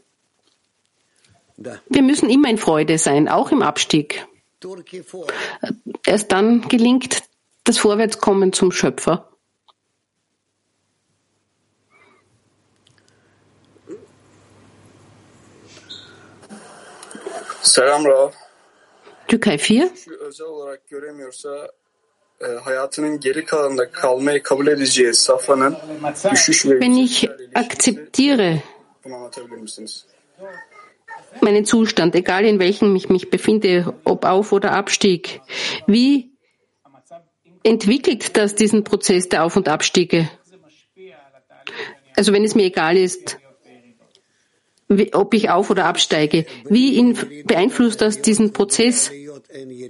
[1.56, 4.26] wir müssen immer in Freude sein, auch im Abstieg.
[6.04, 7.22] Erst dann gelingt
[7.64, 9.28] das Vorwärtskommen zum Schöpfer.
[17.62, 18.34] Selam Rav.
[19.28, 19.90] Türkei 4.
[20.20, 21.68] özel olarak göremiyorsa
[22.40, 22.46] e,
[26.80, 28.62] Wenn ich akzeptiere?
[31.42, 35.40] Meinen Zustand, egal in welchem ich mich befinde, ob Auf- oder Abstieg.
[35.86, 36.32] Wie
[37.62, 40.28] entwickelt das diesen Prozess der Auf- und Abstiege?
[42.16, 43.38] Also wenn es mir egal ist,
[45.12, 49.10] ob ich auf- oder absteige, wie in, beeinflusst das diesen Prozess?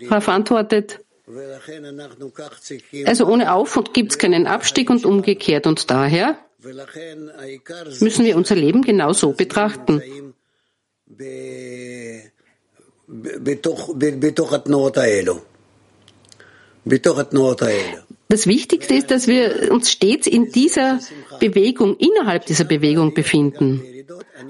[0.09, 1.01] Darauf antwortet,
[3.05, 5.67] also ohne Auf- und gibt es keinen Abstieg und umgekehrt.
[5.67, 6.39] Und daher
[8.01, 10.03] müssen wir unser Leben genau so betrachten.
[18.29, 21.01] Das Wichtigste ist, dass wir uns stets in dieser
[21.41, 23.83] Bewegung, innerhalb dieser Bewegung befinden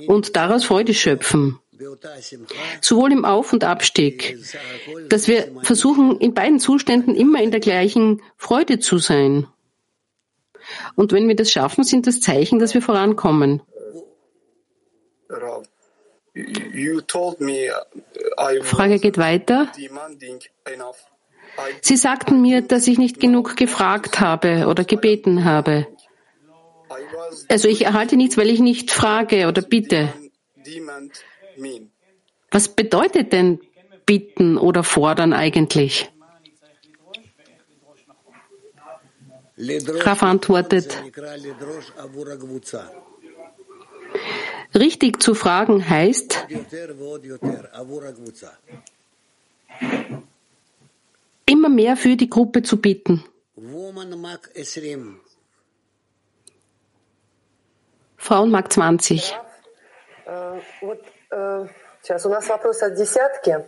[0.07, 1.59] und daraus Freude schöpfen.
[2.81, 4.39] Sowohl im Auf- und Abstieg,
[5.11, 9.47] dass wir versuchen, in beiden Zuständen immer in der gleichen Freude zu sein.
[10.95, 13.61] Und wenn wir das schaffen, sind das Zeichen, dass wir vorankommen.
[18.63, 19.73] Frage geht weiter.
[21.81, 25.87] Sie sagten mir, dass ich nicht genug gefragt habe oder gebeten habe.
[27.49, 30.13] Also ich erhalte nichts, weil ich nicht frage oder bitte.
[32.51, 33.61] Was bedeutet denn
[34.05, 36.11] bitten oder fordern eigentlich?
[39.59, 41.03] Raf antwortet,
[44.74, 46.48] richtig zu fragen heißt,
[51.46, 53.24] immer mehr für die Gruppe zu bieten.
[58.18, 59.36] Frauenmarkt 20.
[62.02, 63.64] Сейчас у нас вопрос от десятки.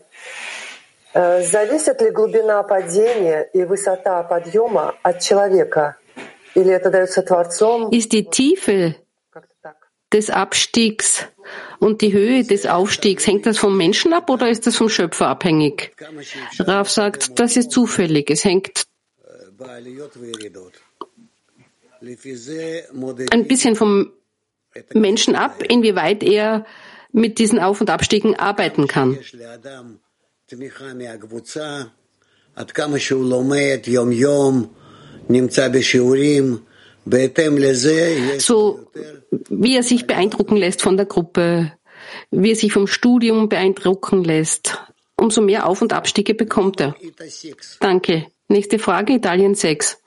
[1.14, 5.98] Зависит ли глубина падения и высота подъема от человека?
[6.56, 7.90] Или это дается Творцом?
[7.90, 8.96] Ist die Tiefe
[10.13, 11.27] des Abstiegs
[11.79, 15.29] und die Höhe des Aufstiegs, hängt das vom Menschen ab oder ist das vom Schöpfer
[15.29, 15.93] abhängig?
[16.59, 18.31] Raf sagt, das ist zufällig.
[18.31, 18.87] Es hängt
[23.31, 24.13] ein bisschen vom
[24.95, 26.65] Menschen ab, inwieweit er
[27.13, 29.19] mit diesen Auf- und Abstiegen arbeiten kann.
[38.39, 38.91] So
[39.49, 41.73] wie er sich beeindrucken lässt von der Gruppe,
[42.31, 44.79] wie er sich vom Studium beeindrucken lässt,
[45.17, 46.95] umso mehr Auf- und Abstiege bekommt er.
[47.81, 48.27] Danke.
[48.49, 49.99] Nächste Frage, Italien 6.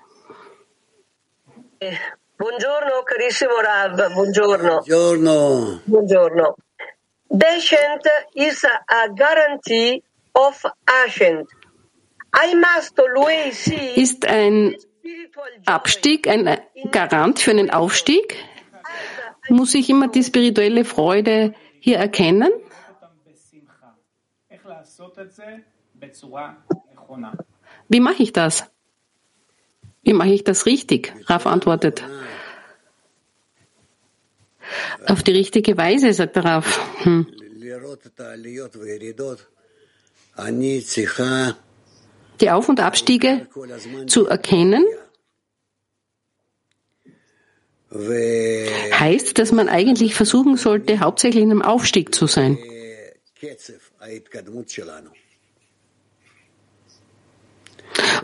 [2.37, 4.81] Buongiorno carissimo Rav, buongiorno.
[4.81, 5.81] Buongiorno.
[5.85, 6.55] Buongiorno.
[7.29, 11.47] Descent is a guarantee of ascent.
[12.33, 14.75] I must always see Ist ein
[15.65, 16.57] Abstieg ein
[16.91, 18.35] Garant für einen Aufstieg?
[19.49, 22.51] Muss ich immer die spirituelle Freude hier erkennen?
[27.89, 28.69] Wie mache ich das?
[30.03, 31.13] Wie mache ich das richtig?
[31.25, 32.03] Raf antwortet.
[35.07, 36.79] Auf die richtige Weise, sagt der Raf.
[37.03, 37.27] Hm.
[42.41, 43.47] Die Auf- und Abstiege
[44.07, 44.85] zu erkennen,
[47.93, 52.57] heißt, dass man eigentlich versuchen sollte, hauptsächlich in einem Aufstieg zu sein.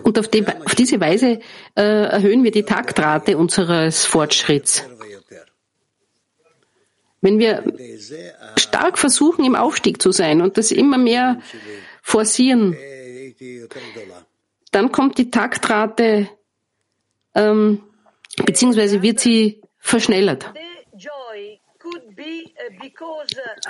[0.03, 1.39] Und auf, die, auf diese Weise
[1.75, 4.85] äh, erhöhen wir die Taktrate unseres Fortschritts.
[7.19, 7.63] Wenn wir
[8.57, 11.41] stark versuchen, im Aufstieg zu sein und das immer mehr
[12.01, 12.77] forcieren,
[14.71, 16.29] dann kommt die Taktrate,
[17.35, 17.83] ähm,
[18.45, 20.53] beziehungsweise wird sie verschnellert.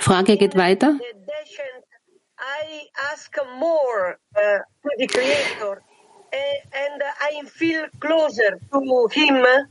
[0.00, 0.98] Frage geht weiter.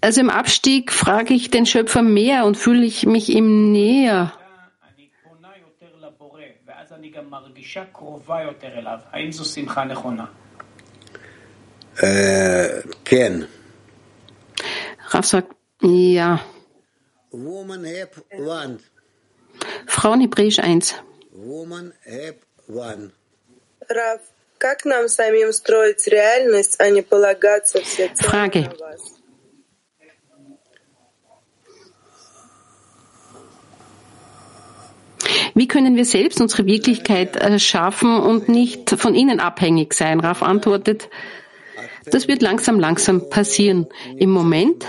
[0.01, 4.33] Also im Abstieg frage ich den Schöpfer mehr und fühle ich mich ihm näher.
[13.04, 13.48] Ken.
[15.10, 15.48] Raf sagt,
[15.82, 16.40] ja.
[17.30, 18.78] Woman Heb One.
[19.86, 21.02] Frauen Hebräisch 1.
[21.32, 23.10] Woman Heb One.
[23.88, 24.20] Раф,
[24.58, 28.62] как нам самим строить реальность, а не полагаться все Frage.
[28.62, 29.15] на вас?
[35.57, 40.19] Wie können wir selbst unsere Wirklichkeit erschaffen und nicht von ihnen abhängig sein?
[40.19, 41.09] Raf antwortet,
[42.05, 43.87] das wird langsam, langsam passieren.
[44.17, 44.85] Im Moment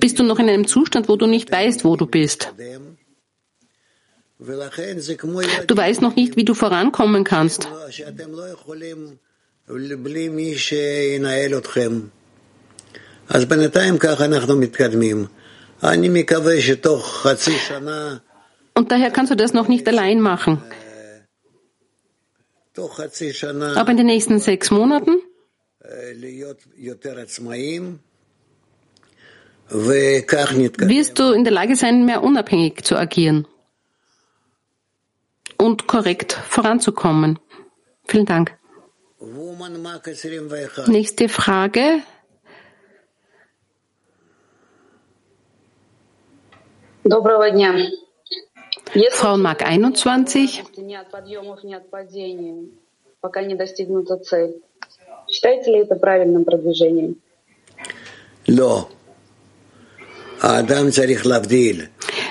[0.00, 2.52] bist du noch in einem Zustand, wo du nicht weißt, wo du bist.
[4.38, 7.68] Du weißt noch nicht, wie du vorankommen kannst.
[13.28, 13.46] אז
[18.74, 20.62] und daher kannst du das noch nicht allein machen.
[22.74, 25.20] Aber in den nächsten sechs Monaten
[29.68, 33.46] wirst du in der Lage sein, mehr unabhängig zu agieren
[35.58, 37.38] und korrekt voranzukommen.
[38.06, 38.56] Vielen Dank.
[40.86, 42.02] Nächste Frage,
[47.04, 47.74] Доброго дня.
[49.10, 50.62] Frauenmark 21.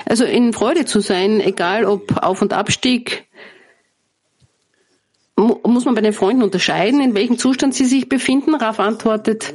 [0.06, 3.26] Also in Freude zu sein, egal ob Auf- und Abstieg,
[5.36, 8.54] muss man bei den Freunden unterscheiden, in welchem Zustand sie sich befinden?
[8.54, 9.52] Raf antwortet.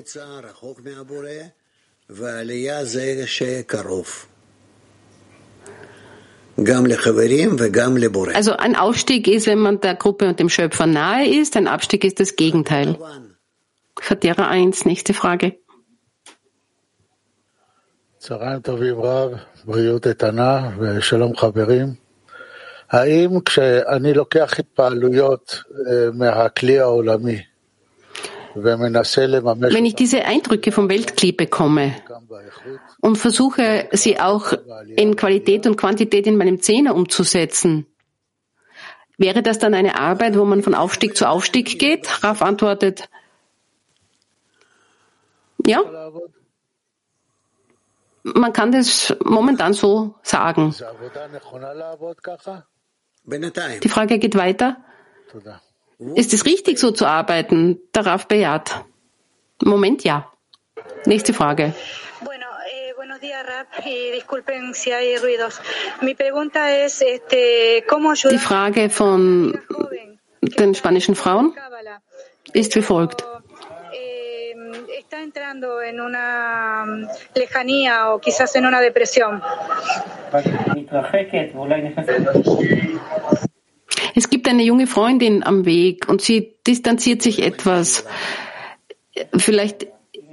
[8.34, 12.04] Also ein Aufstieg ist, wenn man der Gruppe und dem Schöpfer nahe ist, ein Abstieg
[12.04, 12.96] ist das Gegenteil.
[14.00, 15.52] Chatera 1, nächste Frage.
[18.18, 19.30] צהריים טובים רב,
[19.64, 21.94] בריאות איתנה ושלום חברים.
[22.90, 25.62] האם כשאני לוקח התפעלויות
[26.12, 27.42] מהכלי העולמי
[28.63, 31.95] wenn ich diese Eindrücke vom Weltklee bekomme
[33.01, 34.53] und versuche, sie auch
[34.95, 37.85] in Qualität und Quantität in meinem Zehner umzusetzen,
[39.17, 42.23] wäre das dann eine Arbeit, wo man von Aufstieg zu Aufstieg geht?
[42.23, 43.09] Raf antwortet,
[45.65, 45.81] ja.
[48.23, 50.73] Man kann das momentan so sagen.
[53.83, 54.77] Die Frage geht weiter.
[55.99, 57.79] Ist es richtig, so zu arbeiten?
[57.91, 58.85] Darauf bejaht.
[59.63, 60.31] Moment, ja.
[61.05, 61.73] Nächste Frage.
[68.29, 69.59] Die Frage von
[70.41, 71.53] den spanischen Frauen
[72.53, 73.25] ist wie folgt.
[84.15, 88.05] Es gibt eine junge Freundin am Weg und sie distanziert sich etwas.
[89.35, 89.87] Vielleicht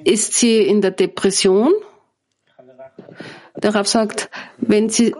[0.04, 1.72] ist sie in der Depression.
[3.56, 5.14] Der Rab sagt, wenn sie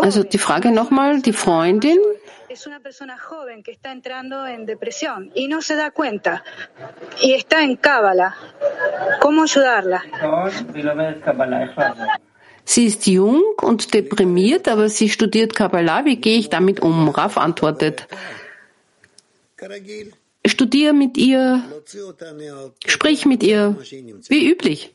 [0.00, 1.98] also die Frage nochmal, die Freundin
[12.64, 16.04] Sie ist jung und deprimiert, aber sie studiert Kabbalah.
[16.04, 17.08] Wie gehe ich damit um?
[17.08, 18.06] Raf antwortet.
[20.46, 21.62] Studiere mit ihr,
[22.86, 23.76] sprich mit ihr,
[24.28, 24.94] wie üblich.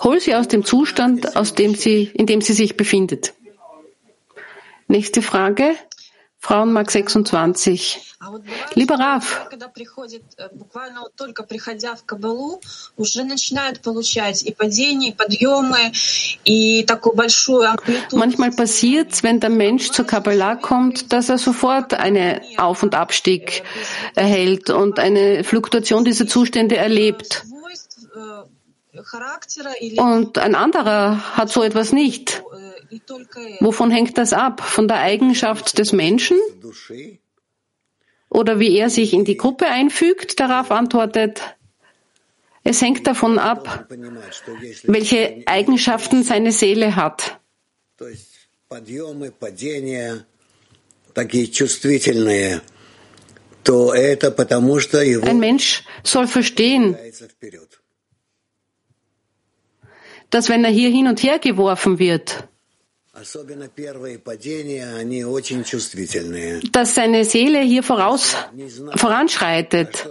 [0.00, 3.34] Hol sie aus dem Zustand, aus dem sie, in dem sie sich befindet.
[4.88, 5.74] Nächste Frage.
[6.46, 8.14] Frauenmark 26.
[8.74, 9.48] Lieber Raf,
[18.12, 22.94] manchmal passiert es, wenn der Mensch zur Kabbalah kommt, dass er sofort einen Auf- und
[22.94, 23.64] Abstieg
[24.14, 27.44] erhält und eine Fluktuation dieser Zustände erlebt.
[29.96, 32.44] Und ein anderer hat so etwas nicht.
[33.60, 34.60] Wovon hängt das ab?
[34.60, 36.38] Von der Eigenschaft des Menschen?
[38.28, 40.40] Oder wie er sich in die Gruppe einfügt?
[40.40, 41.42] Darauf antwortet,
[42.64, 43.86] es hängt davon ab,
[44.82, 47.38] welche Eigenschaften seine Seele hat.
[55.22, 56.96] Ein Mensch soll verstehen,
[60.30, 62.48] dass wenn er hier hin und her geworfen wird,
[66.72, 68.36] dass seine Seele hier voraus,
[68.96, 70.06] voranschreitet.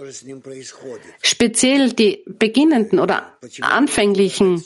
[1.22, 4.62] Speziell die beginnenden oder anfänglichen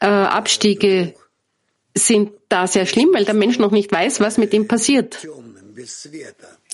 [0.00, 1.14] äh, Abstiege
[1.94, 5.26] sind da sehr schlimm, weil der Mensch noch nicht weiß, was mit ihm passiert.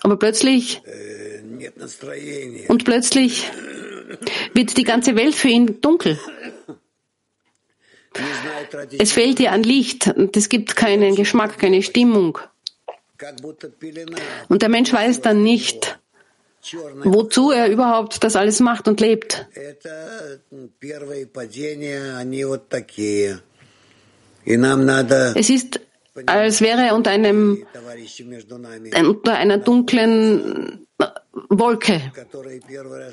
[0.01, 0.83] Aber plötzlich
[2.69, 3.51] und plötzlich
[4.55, 6.19] wird die ganze Welt für ihn dunkel.
[8.99, 12.39] Es fehlt dir an Licht und es gibt keinen Geschmack, keine Stimmung.
[14.49, 15.99] Und der Mensch weiß dann nicht,
[17.05, 19.47] wozu er überhaupt das alles macht und lebt.
[25.35, 25.81] Es ist,
[26.27, 27.67] als wäre er unter einem,
[29.01, 30.87] unter einer dunklen
[31.49, 32.13] Wolke.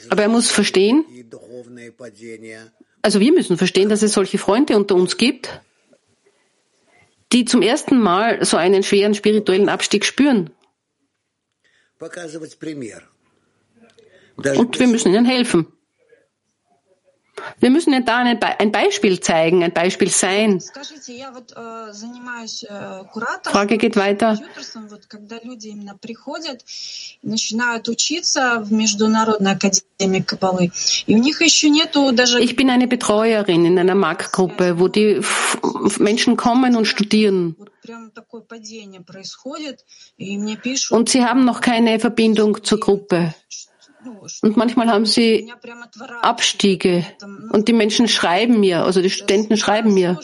[0.09, 1.05] Aber er muss verstehen,
[3.05, 5.61] also wir müssen verstehen, dass es solche Freunde unter uns gibt,
[7.31, 10.49] die zum ersten Mal so einen schweren spirituellen Abstieg spüren.
[14.37, 15.67] Und wir müssen ihnen helfen.
[17.59, 20.61] Wir müssen ja da ein Beispiel zeigen, ein Beispiel sein.
[23.43, 24.39] Frage geht weiter.
[32.39, 35.21] Ich bin eine Betreuerin in einer Marktgruppe, wo die
[35.99, 37.55] Menschen kommen und studieren.
[40.89, 43.33] Und sie haben noch keine Verbindung zur Gruppe.
[44.41, 45.51] Und manchmal haben sie
[46.21, 47.05] Abstiege
[47.51, 50.19] und die Menschen schreiben mir, also die Studenten schreiben mir,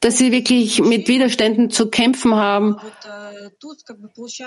[0.00, 2.76] dass sie wirklich mit Widerständen zu kämpfen haben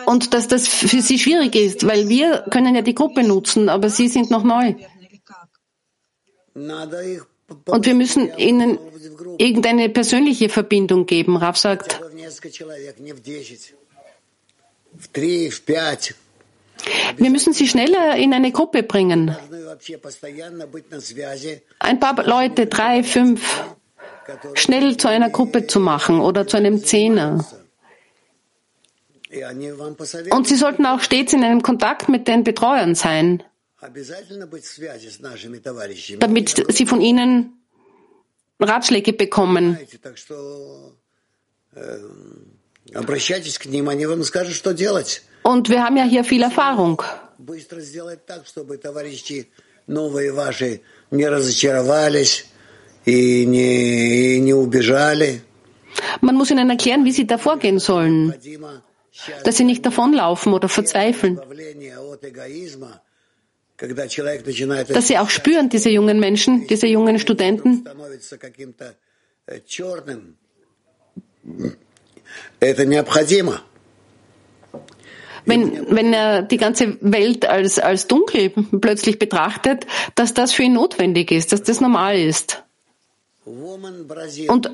[0.05, 3.89] und dass das für sie schwierig ist, weil wir können ja die Gruppe nutzen, aber
[3.89, 4.75] sie sind noch neu.
[7.65, 8.77] Und wir müssen ihnen
[9.37, 11.37] irgendeine persönliche Verbindung geben.
[11.37, 12.01] Rav sagt,
[17.17, 19.35] wir müssen sie schneller in eine Gruppe bringen.
[21.79, 23.63] Ein paar Leute, drei, fünf,
[24.55, 27.45] schnell zu einer Gruppe zu machen oder zu einem Zehner.
[30.31, 33.43] Und sie sollten auch stets in einem Kontakt mit den Betreuern sein,
[36.19, 37.53] damit sie von ihnen
[38.59, 39.77] Ratschläge bekommen.
[45.51, 47.01] Und wir haben ja hier viel Erfahrung.
[56.21, 58.33] Man muss ihnen erklären, wie sie da vorgehen sollen,
[59.45, 61.39] dass sie nicht davonlaufen oder verzweifeln.
[64.97, 67.85] Dass sie auch spüren, diese jungen Menschen, diese jungen Studenten,
[75.47, 78.49] wenn, wenn er die ganze Welt als, als dunkel
[78.81, 82.63] plötzlich betrachtet, dass das für ihn notwendig ist, dass das normal ist.
[83.45, 84.69] Und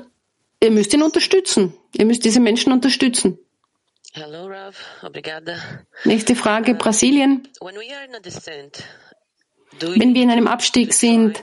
[0.60, 1.74] ihr müsst ihn unterstützen.
[1.92, 3.38] Ihr müsst diese Menschen unterstützen.
[4.12, 4.76] Hello, Rav.
[5.02, 5.56] Obrigada.
[6.04, 7.48] Nächste Frage, Brasilien.
[9.80, 11.42] Wenn wir in einem Abstieg sind,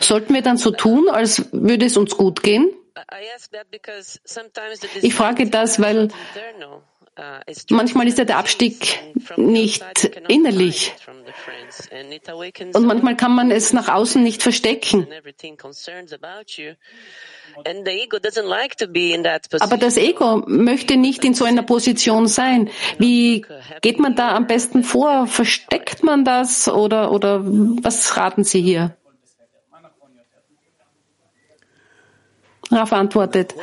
[0.00, 2.74] sollten wir dann so tun, als würde es uns gut gehen?
[5.02, 6.08] Ich frage das, weil
[7.70, 8.98] manchmal ist ja der Abstieg
[9.36, 9.84] nicht
[10.28, 10.94] innerlich
[12.74, 15.06] und manchmal kann man es nach außen nicht verstecken.
[19.60, 22.70] Aber das Ego möchte nicht in so einer Position sein.
[22.98, 23.44] Wie
[23.80, 25.26] geht man da am besten vor?
[25.26, 28.96] Versteckt man das oder, oder was raten Sie hier?
[32.70, 33.54] Raf antwortet.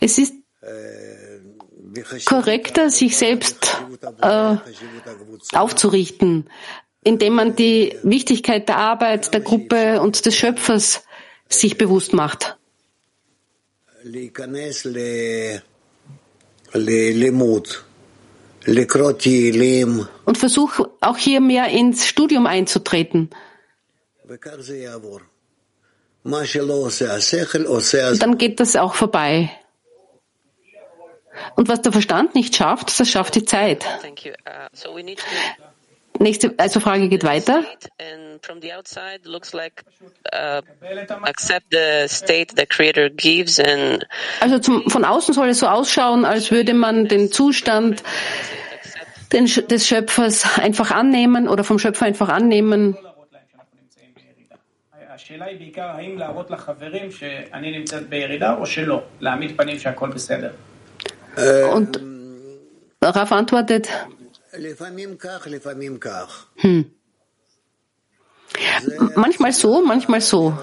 [0.00, 0.34] Es ist
[2.24, 3.76] korrekter, sich selbst
[4.20, 4.56] äh,
[5.54, 6.50] aufzurichten,
[7.04, 11.02] indem man die Wichtigkeit der Arbeit, der Gruppe und des Schöpfers
[11.48, 12.56] sich bewusst macht.
[20.24, 23.30] Und versuch auch hier mehr ins Studium einzutreten.
[28.18, 29.50] Dann geht das auch vorbei.
[31.56, 33.86] Und was der Verstand nicht schafft, das schafft die Zeit.
[36.20, 37.62] Nächste also Frage geht weiter.
[44.40, 48.02] Also zum, von außen soll es so ausschauen, als würde man den Zustand
[49.32, 52.96] den, des Schöpfers einfach annehmen oder vom Schöpfer einfach annehmen.
[61.72, 62.00] Und
[63.02, 63.88] Raf antwortet,
[66.56, 66.90] hm.
[69.14, 70.56] Manchmal so, manchmal so.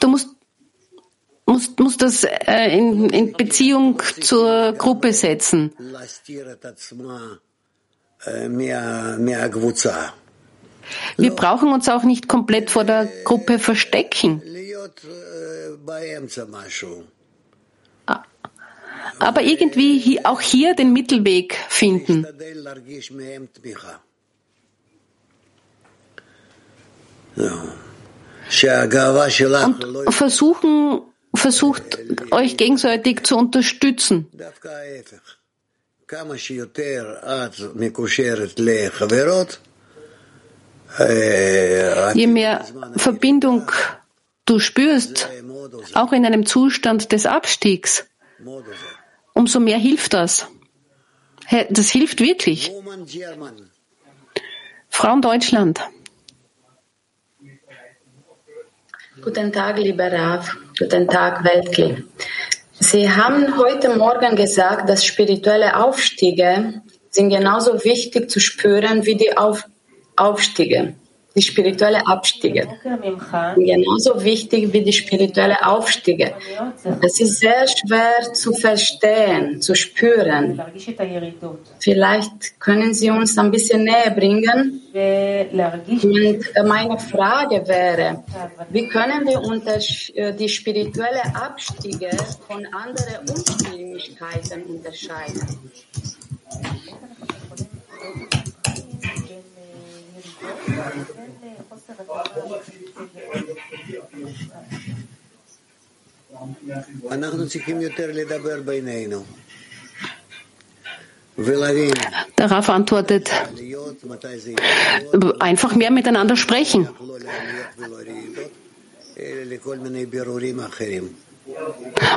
[0.00, 0.28] Du musst,
[1.46, 5.72] musst, musst das äh, in, in Beziehung zur Gruppe setzen.
[11.16, 14.42] Wir brauchen uns auch nicht komplett vor der Gruppe verstecken.
[19.20, 22.26] Aber irgendwie auch hier den Mittelweg finden.
[30.06, 31.02] Und versuchen,
[31.34, 31.98] versucht
[32.30, 34.26] euch gegenseitig zu unterstützen.
[42.14, 42.64] Je mehr
[42.96, 43.70] Verbindung
[44.44, 45.28] du spürst,
[45.94, 48.06] auch in einem Zustand des Abstiegs,
[49.34, 50.46] umso mehr hilft das.
[51.70, 52.70] Das hilft wirklich.
[54.88, 55.80] Frauen Deutschland.
[59.22, 60.56] Guten Tag, lieber Rav.
[60.78, 62.04] Guten Tag, Weltkli.
[62.78, 69.36] Sie haben heute Morgen gesagt, dass spirituelle Aufstiege sind genauso wichtig zu spüren wie die
[69.36, 69.64] Auf
[70.16, 70.94] Aufstiege.
[71.34, 72.66] Die spirituelle Abstiege.
[73.56, 76.34] Genauso wichtig wie die spirituelle Aufstiege.
[77.02, 80.60] Es ist sehr schwer zu verstehen, zu spüren.
[81.78, 84.82] Vielleicht können Sie uns ein bisschen näher bringen.
[84.92, 88.24] Und meine Frage wäre,
[88.70, 89.78] wie können wir unter
[90.32, 92.10] die spirituelle Abstiege
[92.48, 95.46] von anderen Unstimmigkeiten unterscheiden?
[112.38, 113.30] Der Raff antwortet,
[115.38, 116.88] einfach mehr miteinander sprechen.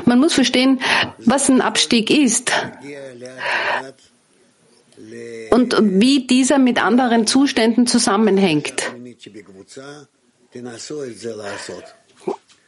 [0.06, 0.80] Man muss verstehen,
[1.18, 2.52] was ein Abstieg ist
[5.52, 8.94] und wie dieser mit anderen Zuständen zusammenhängt.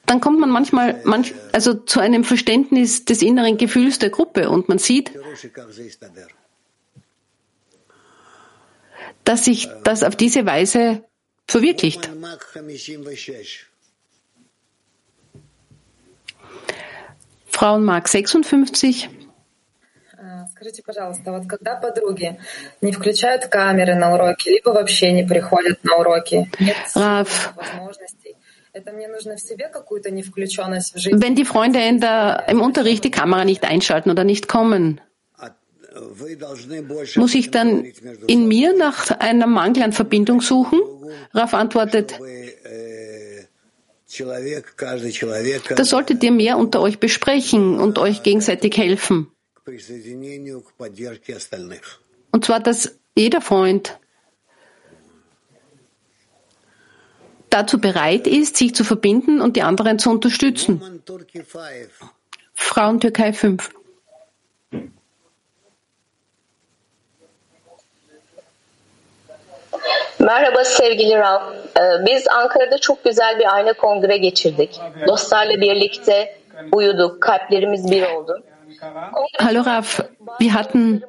[0.06, 4.70] Dann kommt man manchmal manch, also zu einem Verständnis des inneren Gefühls der Gruppe und
[4.70, 5.12] man sieht,
[9.24, 11.04] dass sich das auf diese Weise
[11.48, 12.10] verwirklicht.
[17.48, 19.10] Frauenmark 56.
[20.65, 22.39] Скажите, пожалуйста, вот когда подруги
[22.81, 28.37] не включают камеры на уроки, либо вообще не приходят на уроки, нет возможностей,
[28.73, 31.17] это мне нужно в себе какую-то невключенность в жизнь?
[31.19, 35.01] Wenn die Freunde in der, im Unterricht die Kamera nicht einschalten oder nicht kommen,
[37.17, 37.85] muss ich dann
[38.29, 40.81] in mir nach einem Mangel an Verbindung suchen?
[41.35, 42.19] Raf antwortet,
[45.77, 49.33] da solltet ihr mehr unter euch besprechen und euch gegenseitig helfen.
[52.32, 53.98] Und zwar, dass jeder Freund
[57.50, 61.02] dazu bereit ist, sich zu verbinden und die anderen zu unterstützen.
[62.54, 63.70] Frauen Türkei 5.
[70.20, 71.42] Merhaba sevgili Rav.
[72.06, 74.80] Biz Ankara'da çok güzel bir ayna kongre geçirdik.
[75.08, 76.38] Dostlarla birlikte
[76.72, 78.44] uyuduk, kalplerimiz bir oldu.
[79.40, 80.04] Hallo Raf,
[80.40, 81.04] wir hatten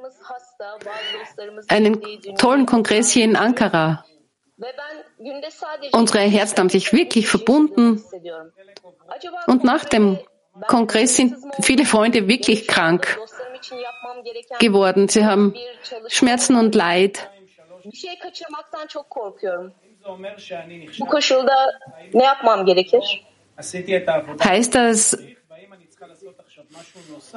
[1.68, 2.00] einen
[2.38, 4.04] tollen Kongress hier in Ankara.
[5.92, 8.02] Unsere Herzen haben sich wirklich verbunden.
[9.46, 10.18] Und nach dem
[10.66, 13.18] Kongress sind viele Freunde wirklich krank
[14.58, 15.08] geworden.
[15.08, 15.54] Sie haben
[16.08, 17.30] Schmerzen und Leid.
[24.44, 25.18] Heißt das,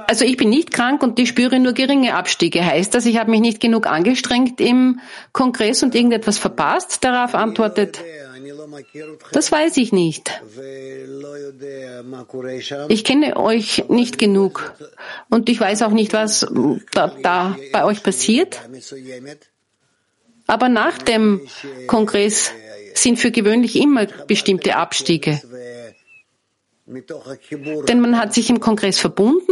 [0.08, 2.66] also ich bin nicht krank und ich spüre nur geringe Abstiege.
[2.66, 5.00] Heißt das, ich habe mich nicht genug angestrengt im
[5.32, 7.04] Kongress und irgendetwas verpasst?
[7.04, 8.00] Darauf antwortet,
[9.32, 10.42] das weiß ich nicht.
[12.90, 14.74] Ich kenne euch nicht genug
[15.30, 16.48] und ich weiß auch nicht, was
[16.92, 18.60] da, da bei euch passiert.
[20.48, 21.42] Aber nach dem
[21.88, 22.52] Kongress
[22.96, 25.40] sind für gewöhnlich immer bestimmte Abstiege.
[26.90, 29.52] Denn man hat sich im Kongress verbunden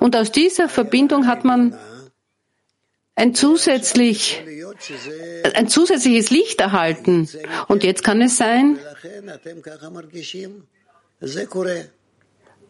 [0.00, 1.78] und aus dieser Verbindung hat man
[3.16, 4.42] ein, zusätzlich,
[5.54, 7.28] ein zusätzliches Licht erhalten.
[7.68, 8.78] Und jetzt kann es sein,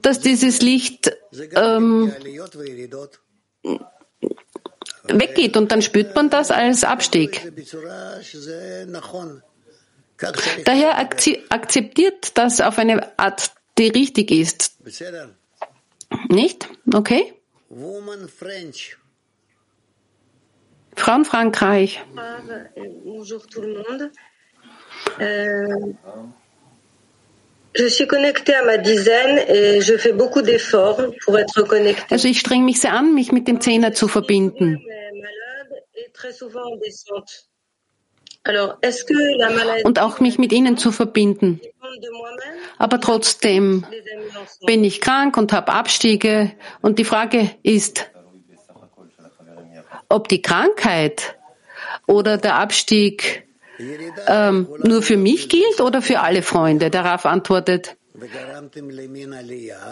[0.03, 1.17] dass dieses Licht
[1.55, 2.13] ähm,
[5.05, 7.53] weggeht und dann spürt man das als Abstieg.
[10.65, 14.77] Daher akzeptiert das auf eine Art, die richtig ist.
[16.29, 16.69] Nicht?
[16.93, 17.33] Okay?
[20.97, 22.01] Frauen Frankreich.
[23.05, 24.13] Bonjour tout le monde.
[25.19, 25.95] Euh.
[32.11, 34.81] Also ich streng mich sehr an, mich mit dem Zehner zu verbinden.
[39.85, 41.61] Und auch mich mit ihnen zu verbinden.
[42.79, 43.87] Aber trotzdem
[44.67, 46.53] bin ich krank und habe Abstiege.
[46.83, 48.11] Und die Frage ist,
[50.09, 51.37] ob die Krankheit
[52.07, 53.45] oder der Abstieg
[54.27, 56.91] ähm, nur für mich gilt oder für alle Freunde.
[56.91, 57.97] Darauf antwortet,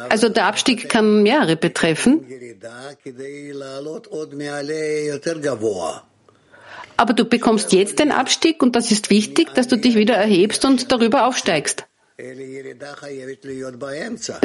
[0.09, 2.24] also der Abstieg kann mehrere betreffen.
[7.03, 10.64] Aber du bekommst jetzt den Abstieg und das ist wichtig, dass du dich wieder erhebst
[10.64, 11.84] und darüber aufsteigst.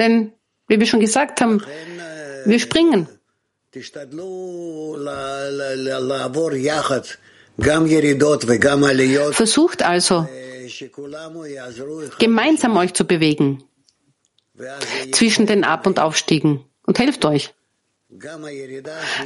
[0.02, 0.34] Denn,
[0.68, 1.62] wie wir schon gesagt haben,
[2.46, 3.08] wir springen.
[9.32, 10.28] Versucht also,
[12.18, 13.64] gemeinsam euch zu bewegen
[15.12, 17.54] zwischen den Ab- und Aufstiegen und helft euch.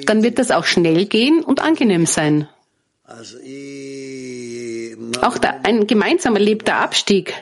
[0.06, 2.50] Dann wird das auch schnell gehen und angenehm sein.
[5.22, 7.34] Auch der, ein gemeinsam erlebter Abstieg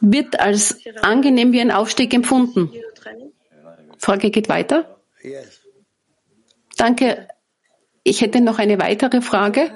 [0.00, 2.72] wird als angenehm wie ein Aufstieg empfunden.
[3.98, 4.96] Frage geht weiter.
[6.76, 7.28] Danke.
[8.02, 9.70] Ich hätte noch eine weitere Frage.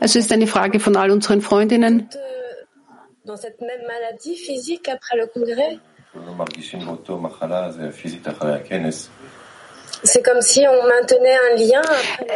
[0.00, 2.08] Es ist eine Frage von all unseren Freundinnen.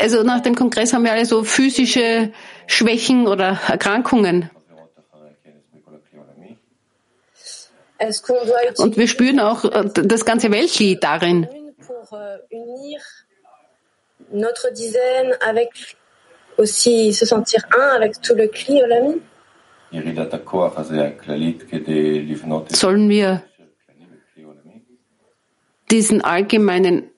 [0.01, 2.33] Also nach dem Kongress haben wir alle so physische
[2.67, 4.51] Schwächen oder Erkrankungen.
[8.79, 11.49] Und wir spüren auch äh, das ganze Weltlied darin.
[14.31, 15.97] Notre dizaine avec
[16.57, 19.21] aussi se sentir un avec tout le Kli Olami.
[22.71, 23.43] Sollen wir
[25.92, 27.10] diesen allgemeinen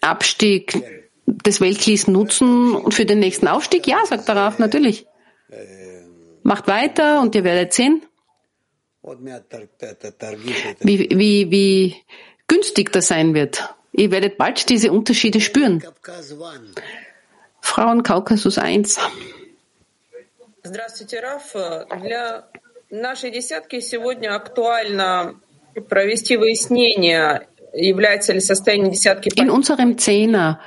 [0.00, 0.74] Abstieg
[1.26, 3.86] des Weltklis nutzen und für den nächsten Aufstieg?
[3.86, 5.06] Ja, sagt der Raf, natürlich.
[6.42, 8.02] Macht weiter und ihr werdet sehen,
[10.80, 11.96] wie, wie, wie
[12.46, 13.74] günstig das sein wird.
[13.92, 15.82] Ihr werdet bald diese Unterschiede spüren.
[17.60, 18.98] Frauen Kaukasus 1.
[20.62, 21.54] Здравствуйте, Раф.
[22.02, 22.48] Для
[22.90, 25.40] нашей десятки сегодня актуально
[25.88, 30.59] провести выяснение, in unserem Zehner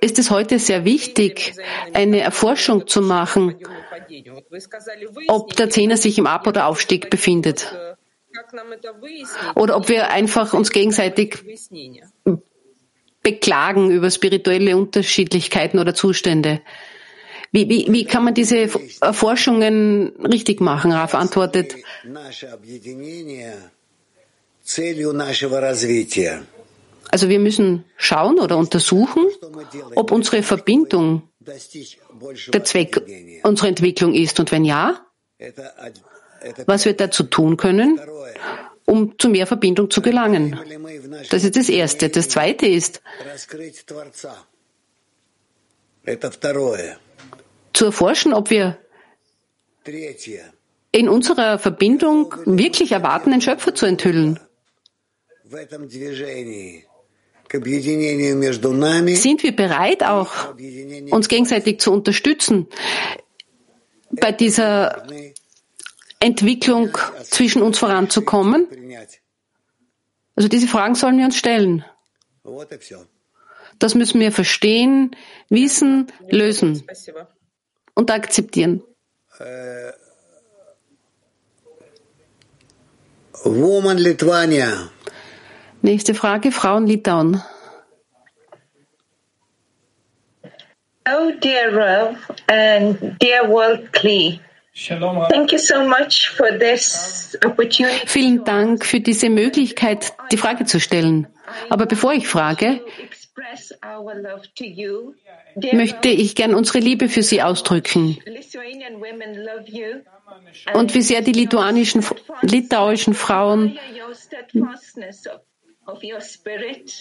[0.00, 1.54] ist es heute sehr wichtig,
[1.92, 3.56] eine Erforschung zu machen,
[5.28, 7.74] ob der Zehner sich im Ab- oder Aufstieg befindet.
[9.54, 11.44] Oder ob wir einfach uns gegenseitig
[13.22, 16.62] beklagen über spirituelle Unterschiedlichkeiten oder Zustände.
[17.52, 20.92] Wie, wie, wie kann man diese Erforschungen richtig machen?
[20.92, 21.74] Raf antwortet,
[27.10, 29.26] also wir müssen schauen oder untersuchen,
[29.96, 33.02] ob unsere Verbindung der Zweck
[33.42, 34.38] unserer Entwicklung ist.
[34.38, 35.04] Und wenn ja,
[36.66, 38.00] was wir dazu tun können,
[38.86, 40.58] um zu mehr Verbindung zu gelangen.
[41.30, 42.08] Das ist das Erste.
[42.08, 43.02] Das Zweite ist,
[47.72, 48.78] zu erforschen, ob wir
[50.92, 54.40] in unserer Verbindung wirklich erwarten, den Schöpfer zu enthüllen.
[59.16, 60.54] Sind wir bereit, auch
[61.10, 62.68] uns gegenseitig zu unterstützen
[64.12, 65.06] bei dieser
[66.20, 68.68] Entwicklung zwischen uns voranzukommen?
[70.36, 71.84] Also diese Fragen sollen wir uns stellen.
[73.78, 75.16] Das müssen wir verstehen,
[75.48, 76.84] wissen, lösen
[77.94, 78.82] und akzeptieren.
[83.42, 84.90] Woman Lithuania.
[85.82, 87.42] Nächste Frage, Frauen Litauen.
[91.08, 92.16] Oh, dear Rav
[92.46, 94.40] and dear World Klee.
[98.06, 101.26] Vielen Dank für diese Möglichkeit, die Frage zu stellen.
[101.68, 102.80] Aber bevor ich frage,
[105.72, 108.18] möchte ich gern unsere Liebe für Sie ausdrücken.
[110.74, 112.04] Und wie sehr die lituanischen,
[112.42, 113.78] litauischen Frauen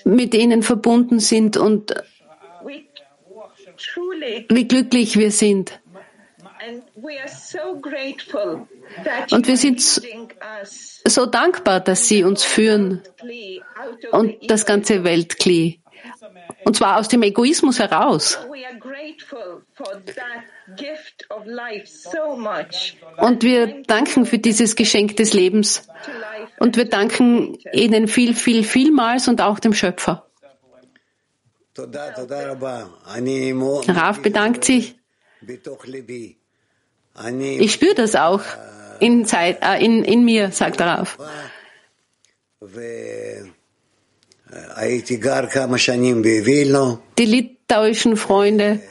[0.06, 1.94] mit ihnen verbunden sind und
[4.50, 5.80] wie glücklich wir sind.
[9.32, 9.82] Und wir sind
[11.06, 13.02] so dankbar, dass Sie uns führen
[14.12, 15.82] und das ganze Weltkli.
[16.66, 18.38] Und zwar aus dem Egoismus heraus.
[23.18, 25.88] Und wir danken für dieses Geschenk des Lebens.
[26.60, 30.26] Und wir danken Ihnen viel, viel, vielmals und auch dem Schöpfer.
[33.88, 34.96] Raf bedankt sich.
[37.42, 38.42] Ich spüre das auch
[39.00, 41.18] in, Zeit, äh, in, in mir, sagt Raf.
[47.18, 48.82] Die litauischen Freunde.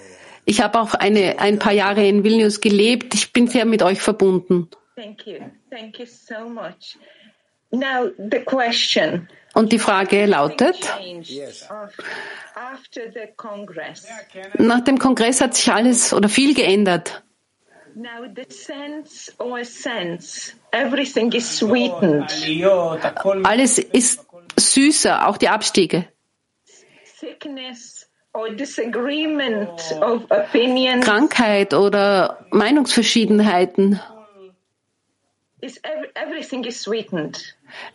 [0.48, 3.14] Ich habe auch eine, ein paar Jahre in Vilnius gelebt.
[3.14, 4.70] Ich bin sehr mit euch verbunden.
[9.54, 10.78] Und die Frage lautet,
[14.58, 17.22] nach dem Kongress hat sich alles oder viel geändert.
[23.44, 24.26] Alles ist
[24.56, 26.08] süßer, auch die Abstiege.
[31.00, 34.00] Krankheit oder Meinungsverschiedenheiten.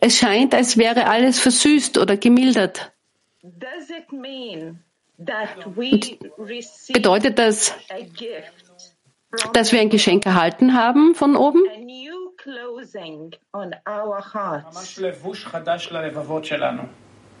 [0.00, 2.92] Es scheint, als wäre alles versüßt oder gemildert.
[3.42, 3.62] Und
[6.92, 7.74] bedeutet das,
[9.52, 11.62] dass wir ein Geschenk erhalten haben von oben?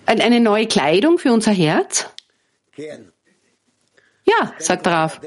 [0.06, 2.10] Eine neue Kleidung für unser Herz?
[4.26, 5.20] Ja, sagt Raf.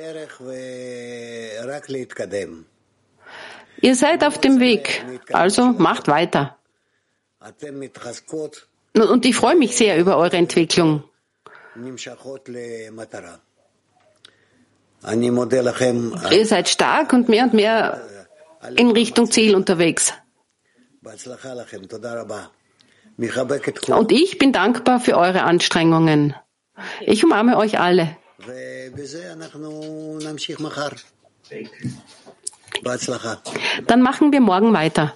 [3.79, 6.57] Ihr seid auf dem Weg, also macht weiter.
[8.95, 11.03] Und ich freue mich sehr über eure Entwicklung.
[16.31, 18.01] Ihr seid stark und mehr und mehr
[18.75, 20.13] in Richtung Ziel unterwegs.
[23.87, 26.35] Und ich bin dankbar für eure Anstrengungen.
[27.01, 28.17] Ich umarme euch alle.
[33.87, 35.13] Dann machen wir morgen weiter.